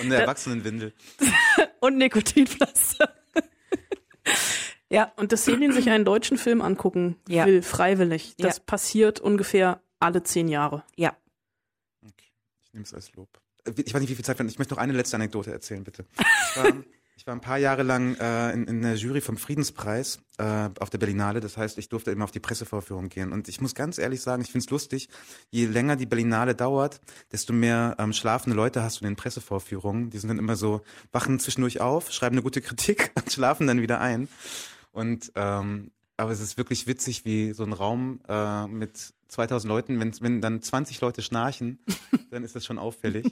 [0.00, 0.92] und eine Erwachsenenwindel.
[1.80, 3.12] und Nikotinpflaster.
[4.90, 7.46] ja, und dass Selin sich einen deutschen Film angucken Ja.
[7.46, 8.62] will, freiwillig, das Ja.
[8.66, 10.84] passiert ungefähr alle zehn Jahre.
[10.96, 11.16] Ja.
[12.64, 13.28] Ich nehme es als Lob.
[13.84, 14.48] Ich weiß nicht, wie viel Zeit wir haben.
[14.48, 16.04] Ich möchte noch eine letzte Anekdote erzählen, bitte.
[16.18, 16.72] Ich war,
[17.16, 20.90] ich war ein paar Jahre lang äh, in, in der Jury vom Friedenspreis äh, auf
[20.90, 21.40] der Berlinale.
[21.40, 23.32] Das heißt, ich durfte immer auf die Pressevorführung gehen.
[23.32, 25.08] Und ich muss ganz ehrlich sagen, ich finde es lustig,
[25.50, 27.00] je länger die Berlinale dauert,
[27.32, 30.10] desto mehr ähm, schlafende Leute hast du in den Pressevorführungen.
[30.10, 33.80] Die sind dann immer so, wachen zwischendurch auf, schreiben eine gute Kritik und schlafen dann
[33.80, 34.28] wieder ein.
[34.92, 40.00] Und ähm, aber es ist wirklich witzig, wie so ein Raum äh, mit 2000 Leuten,
[40.00, 41.78] wenn, wenn dann 20 Leute schnarchen,
[42.30, 43.26] dann ist das schon auffällig.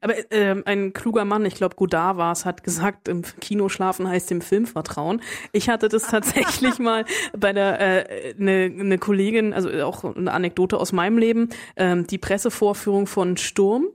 [0.00, 4.08] Aber ähm, ein kluger Mann, ich glaube Godard war es, hat gesagt, im Kino schlafen
[4.08, 5.22] heißt dem Film vertrauen.
[5.52, 7.04] Ich hatte das tatsächlich mal
[7.36, 12.18] bei der äh, eine ne Kollegin, also auch eine Anekdote aus meinem Leben, ähm, die
[12.18, 13.88] Pressevorführung von Sturm.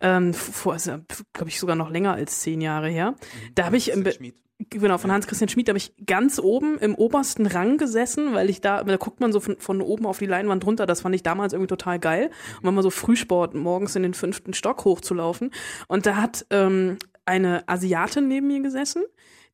[0.00, 0.98] Ähm, vor, also,
[1.32, 3.14] glaube ich, sogar noch länger als zehn Jahre her.
[3.54, 4.04] Da habe ich im
[4.70, 8.60] genau, von Hans-Christian Schmid, da habe ich ganz oben im obersten Rang gesessen, weil ich
[8.60, 11.22] da, da guckt man so von, von oben auf die Leinwand runter, das fand ich
[11.22, 12.30] damals irgendwie total geil.
[12.58, 15.50] Und wenn man so Frühsport morgens in den fünften Stock hochzulaufen.
[15.88, 19.02] Und da hat ähm, eine Asiatin neben mir gesessen,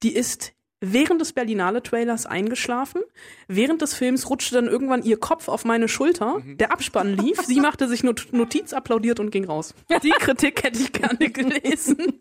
[0.03, 3.03] die ist während des Berlinale-Trailers eingeschlafen.
[3.49, 6.41] Während des Films rutschte dann irgendwann ihr Kopf auf meine Schulter.
[6.45, 7.41] Der Abspann lief.
[7.41, 9.75] Sie machte sich Not Notiz, applaudiert und ging raus.
[10.03, 12.21] Die Kritik hätte ich gerne gelesen.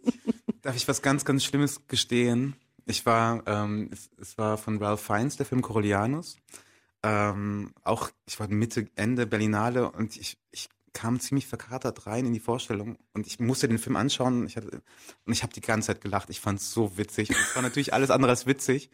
[0.61, 2.55] Darf ich was ganz, ganz Schlimmes gestehen?
[2.87, 6.37] Ich war, ähm, es, es war von Ralph Fiennes, der Film Coriolanus.
[7.03, 12.33] Ähm, auch, ich war Mitte, Ende Berlinale und ich, ich kam ziemlich verkatert rein in
[12.33, 16.31] die Vorstellung und ich musste den Film anschauen und ich, habe die ganze Zeit gelacht.
[16.31, 17.29] Ich fand es so witzig.
[17.29, 18.89] Es war natürlich alles andere als witzig.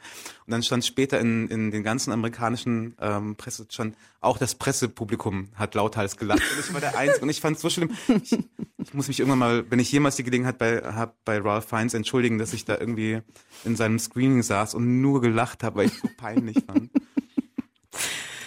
[0.45, 5.47] Und dann stand später in, in den ganzen amerikanischen ähm, Presse schon, auch das Pressepublikum
[5.55, 6.41] hat lauthals gelacht.
[6.41, 7.91] Und ich war der Einzige und ich fand es so schlimm.
[8.21, 11.69] Ich, ich muss mich irgendwann mal, wenn ich jemals die Gelegenheit bei, habe, bei Ralph
[11.69, 13.21] Fiennes entschuldigen, dass ich da irgendwie
[13.63, 16.91] in seinem Screening saß und nur gelacht habe, weil ich es so peinlich fand.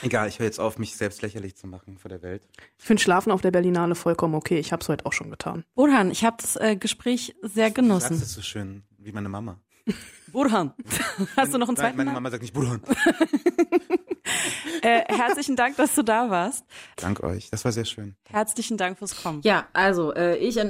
[0.06, 2.46] Egal, ich höre jetzt auf, mich selbst lächerlich zu machen vor der Welt.
[2.78, 4.60] Ich finde Schlafen auf der Berlinale vollkommen okay.
[4.60, 5.64] Ich habe es heute auch schon getan.
[5.74, 8.10] Burhan, ich habe das äh, Gespräch sehr genossen.
[8.10, 9.58] Du sagst es so schön, wie meine Mama.
[10.32, 10.74] Burhan.
[11.36, 12.22] Hast du noch einen zweiten Meine Namen?
[12.22, 12.80] Mama sagt nicht Burhan.
[14.82, 16.64] Äh, herzlichen Dank, dass du da warst.
[16.96, 18.14] Dank euch, das war sehr schön.
[18.28, 19.40] Herzlichen Dank fürs Kommen.
[19.42, 20.60] Ja, also äh, ich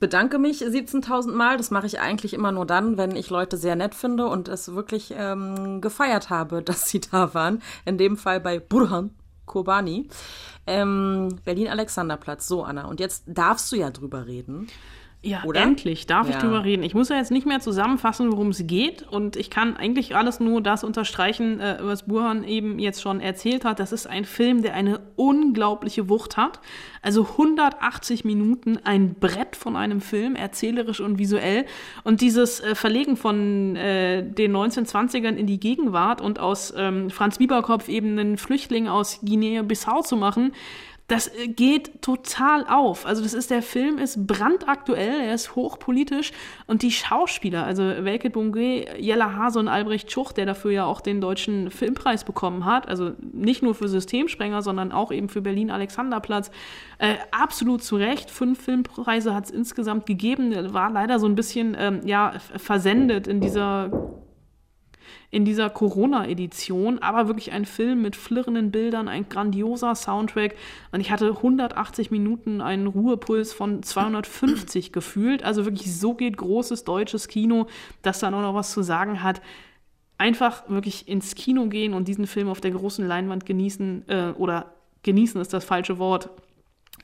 [0.00, 1.58] bedanke mich 17.000 Mal.
[1.58, 4.74] Das mache ich eigentlich immer nur dann, wenn ich Leute sehr nett finde und es
[4.74, 7.62] wirklich ähm, gefeiert habe, dass sie da waren.
[7.84, 9.10] In dem Fall bei Burhan
[9.46, 10.08] Kobani.
[10.66, 12.46] Ähm, Berlin-Alexanderplatz.
[12.46, 12.86] So, Anna.
[12.86, 14.68] Und jetzt darfst du ja drüber reden.
[15.24, 15.60] Ja, Oder?
[15.60, 16.40] endlich darf ich Ja.
[16.40, 16.82] drüber reden.
[16.82, 19.02] Ich muss ja jetzt nicht mehr zusammenfassen, worum es geht.
[19.08, 23.64] Und ich kann eigentlich alles nur das unterstreichen, äh, was Burhan eben jetzt schon erzählt
[23.64, 23.78] hat.
[23.78, 26.58] Das ist ein Film, der eine unglaubliche Wucht hat.
[27.02, 31.66] Also 180 Minuten, ein Brett von einem Film, erzählerisch und visuell.
[32.02, 37.38] Und dieses äh, Verlegen von äh, den 1920ern in die Gegenwart und aus ähm, Franz
[37.38, 40.50] Bieberkopf eben einen Flüchtling aus Guinea-Bissau zu machen,
[41.12, 43.04] das äh, geht total auf.
[43.04, 46.32] Also das ist der Film ist brandaktuell, er ist hochpolitisch
[46.66, 51.02] und die Schauspieler, also Welke Bungé, Jella Hase und Albrecht Schuch, der dafür ja auch
[51.02, 55.70] den deutschen Filmpreis bekommen hat, also nicht nur für Systemsprenger, sondern auch eben für Berlin
[55.70, 56.50] Alexanderplatz,
[56.98, 58.30] äh, absolut zu Recht.
[58.30, 63.40] Fünf Filmpreise hat es insgesamt gegeben, war leider so ein bisschen ähm, ja versendet in
[63.40, 63.90] dieser
[65.32, 70.54] in dieser Corona-Edition, aber wirklich ein Film mit flirrenden Bildern, ein grandioser Soundtrack.
[70.92, 75.42] Und ich hatte 180 Minuten einen Ruhepuls von 250 gefühlt.
[75.42, 77.66] Also wirklich so geht großes deutsches Kino,
[78.02, 79.40] das dann auch noch was zu sagen hat.
[80.18, 84.74] Einfach wirklich ins Kino gehen und diesen Film auf der großen Leinwand genießen, äh, oder
[85.02, 86.28] genießen ist das falsche Wort,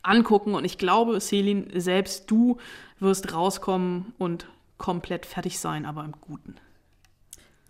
[0.03, 0.55] angucken.
[0.55, 2.59] Und ich glaube, Selin, selbst du
[3.01, 6.57] wirst rauskommen und komplett fertig sein, aber im Guten.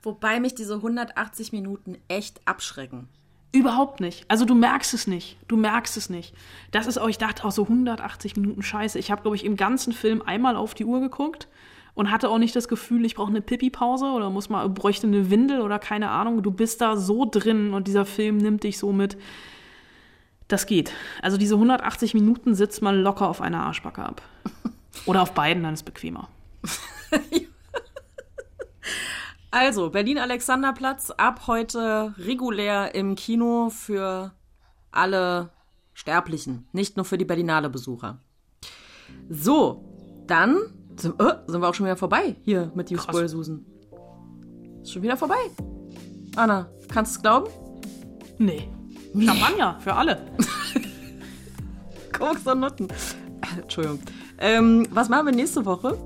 [0.02, 3.08] Wobei mich diese 180 Minuten echt abschrecken.
[3.50, 4.24] Überhaupt nicht.
[4.28, 5.38] Also du merkst es nicht.
[5.48, 6.34] Du merkst es nicht.
[6.70, 8.98] Das ist auch, ich dachte auch so 180 Minuten Scheiße.
[8.98, 11.48] Ich habe, glaube ich, im ganzen Film einmal auf die Uhr geguckt
[11.94, 15.30] und hatte auch nicht das Gefühl, ich brauche eine Pipi-Pause oder muss mal, bräuchte eine
[15.30, 16.42] Windel oder keine Ahnung.
[16.42, 19.16] Du bist da so drin und dieser Film nimmt dich so mit.
[20.46, 20.92] Das geht.
[21.22, 24.22] Also diese 180 Minuten sitzt man locker auf einer Arschbacke ab.
[25.06, 26.28] Oder auf beiden, dann ist bequemer.
[29.50, 34.32] Also, Berlin-Alexanderplatz ab heute regulär im Kino für
[34.90, 35.50] alle
[35.94, 38.18] Sterblichen, nicht nur für die Berlinale-Besucher.
[39.30, 39.84] So,
[40.26, 40.58] dann
[40.96, 43.64] sind, äh, sind wir auch schon wieder vorbei hier mit die Spoil-Susen.
[44.82, 45.38] Ist schon wieder vorbei.
[46.36, 47.50] Anna, kannst du es glauben?
[48.36, 48.68] Nee.
[49.18, 50.20] Champagner für alle.
[52.12, 52.88] Koks und Nutten.
[53.60, 54.00] Entschuldigung.
[54.38, 55.96] Ähm, was machen wir nächste Woche?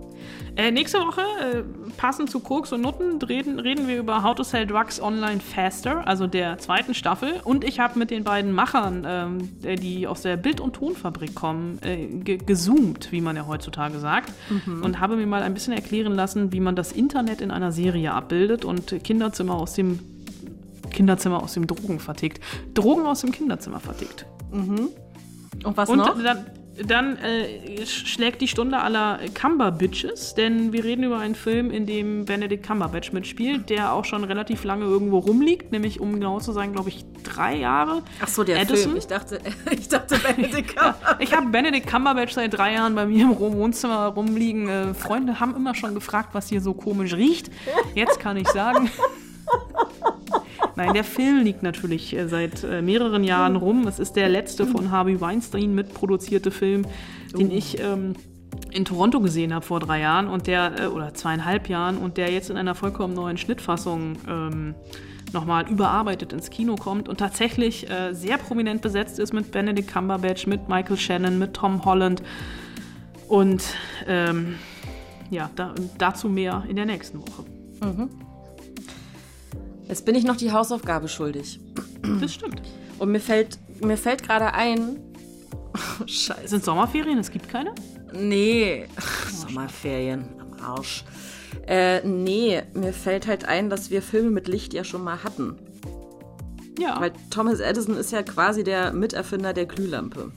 [0.55, 1.63] Äh, nächste Woche, äh,
[1.97, 6.07] passend zu Koks und Nutten, reden, reden wir über How to Sell Drugs Online Faster,
[6.07, 7.41] also der zweiten Staffel.
[7.45, 11.35] Und ich habe mit den beiden Machern, ähm, äh, die aus der Bild- und Tonfabrik
[11.35, 14.33] kommen, äh, ge gezoomt, wie man ja heutzutage sagt.
[14.51, 14.83] Mhm.
[14.83, 18.13] Und habe mir mal ein bisschen erklären lassen, wie man das Internet in einer Serie
[18.13, 20.01] abbildet und Kinderzimmer aus dem
[20.91, 22.41] Kinderzimmer aus dem Drogen vertickt.
[22.75, 24.27] Drogen aus dem Kinderzimmer vertickt.
[24.53, 24.89] Mhm.
[25.65, 26.23] Und was Und noch?
[26.23, 26.45] dann,
[26.87, 31.87] dann äh, sch- schlägt die Stunde aller Cumberbitches, denn wir reden über einen Film, in
[31.87, 36.53] dem Benedict Cumberbatch mitspielt, der auch schon relativ lange irgendwo rumliegt, nämlich um genau zu
[36.53, 38.03] sein, glaube ich, drei Jahre.
[38.21, 38.85] Ach so, der Edison.
[38.93, 38.97] Film.
[38.97, 40.75] Ich dachte, ich dachte Benedict
[41.19, 44.69] Ich habe Benedict Cumberbatch seit drei Jahren bei mir im Wohnzimmer rumliegen.
[44.69, 47.51] Äh, Freunde haben immer schon gefragt, was hier so komisch riecht.
[47.95, 48.91] Jetzt kann ich sagen.
[50.77, 53.87] Nein, der Film liegt natürlich äh, seit äh, mehreren Jahren rum.
[53.87, 56.87] Es ist der letzte von Harvey Weinstein mitproduzierte Film,
[57.37, 58.15] den ich ähm,
[58.71, 62.31] in Toronto gesehen habe vor drei Jahren und der, äh, oder zweieinhalb Jahren, und der
[62.31, 64.75] jetzt in einer vollkommen neuen Schnittfassung ähm,
[65.33, 70.47] nochmal überarbeitet ins Kino kommt und tatsächlich äh, sehr prominent besetzt ist mit Benedict Cumberbatch,
[70.47, 72.23] mit Michael Shannon, mit Tom Holland.
[73.29, 73.63] Und
[74.07, 74.57] ähm,
[75.31, 77.45] ja, da, dazu mehr in der nächsten Woche.
[77.83, 78.11] Mhm.
[79.93, 81.61] Jetzt bin ich noch die Hausaufgabe schuldig.
[82.19, 82.63] Das stimmt.
[82.99, 84.97] Und mir fällt, mir fällt gerade ein.
[85.75, 86.49] Oh, scheiße.
[86.49, 87.19] Sind Sommerferien?
[87.19, 87.75] Es gibt keine?
[88.11, 88.87] Nee.
[89.31, 91.05] Sommerferien am Arsch.
[91.67, 95.57] Äh, nee, mir fällt halt ein, dass wir Filme mit Licht ja schon mal hatten.
[96.79, 96.99] Ja.
[96.99, 100.33] Weil Thomas Edison ist ja quasi der Miterfinder der Glühlampe.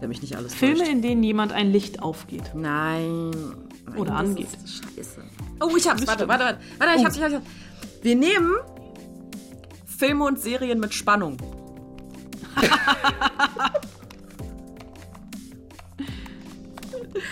[0.00, 0.90] Wenn mich nicht alles Filme, täuscht.
[0.90, 2.52] in denen jemand ein Licht aufgeht.
[2.54, 3.30] Nein.
[3.96, 4.48] Oder das angeht.
[4.64, 5.22] ist Scheiße.
[5.60, 6.06] Oh, ich hab's.
[6.06, 6.60] Warte, warte, warte.
[6.78, 7.04] Warte, ich Oh.
[7.04, 7.32] hab's, ich hab's.
[7.32, 7.46] ich hab's.
[8.02, 8.52] Wir nehmen
[9.86, 11.36] Filme und Serien mit Spannung.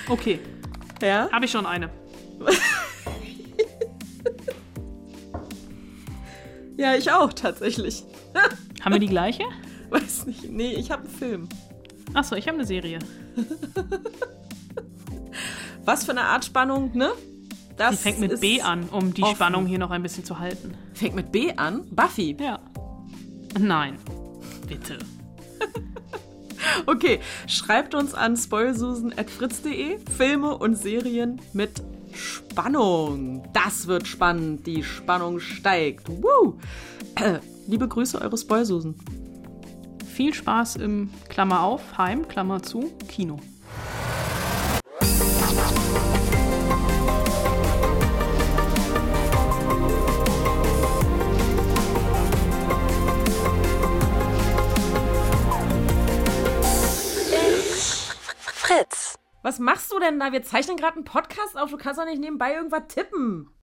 [0.09, 0.41] Okay.
[1.03, 1.29] Ja?
[1.33, 1.91] Habe ich schon eine.
[6.79, 8.05] Ja, ich auch, tatsächlich.
[8.83, 9.45] Haben wir die gleiche?
[9.89, 10.51] Weiß nicht.
[10.51, 11.49] Nee, ich habe einen Film.
[12.13, 12.99] Achso, ich habe eine Serie.
[15.87, 17.13] Was für eine Art Spannung, ne?
[17.77, 19.37] Das Die fängt mit B an, um die offen.
[19.37, 20.75] Spannung hier noch ein bisschen zu halten.
[20.95, 21.85] Fängt mit B an?
[21.91, 22.37] Buffy.
[22.39, 22.59] Ja.
[23.59, 23.99] Nein.
[24.69, 24.99] Bitte.
[26.85, 31.83] Okay, schreibt uns an spoilsusen.fritz.de Filme und Serien mit
[32.13, 33.49] Spannung.
[33.53, 34.67] Das wird spannend.
[34.67, 36.09] Die Spannung steigt.
[36.09, 36.59] Woo!
[37.15, 38.95] Äh, liebe Grüße, eure Spoilsusen.
[40.07, 43.39] Viel Spaß im Klammer auf, Heim, Klammer zu, Kino.
[59.47, 60.33] Was machst du denn da?
[60.33, 61.71] Wir zeichnen gerade einen Podcast auf.
[61.71, 63.49] Du kannst doch nicht nebenbei irgendwas tippen.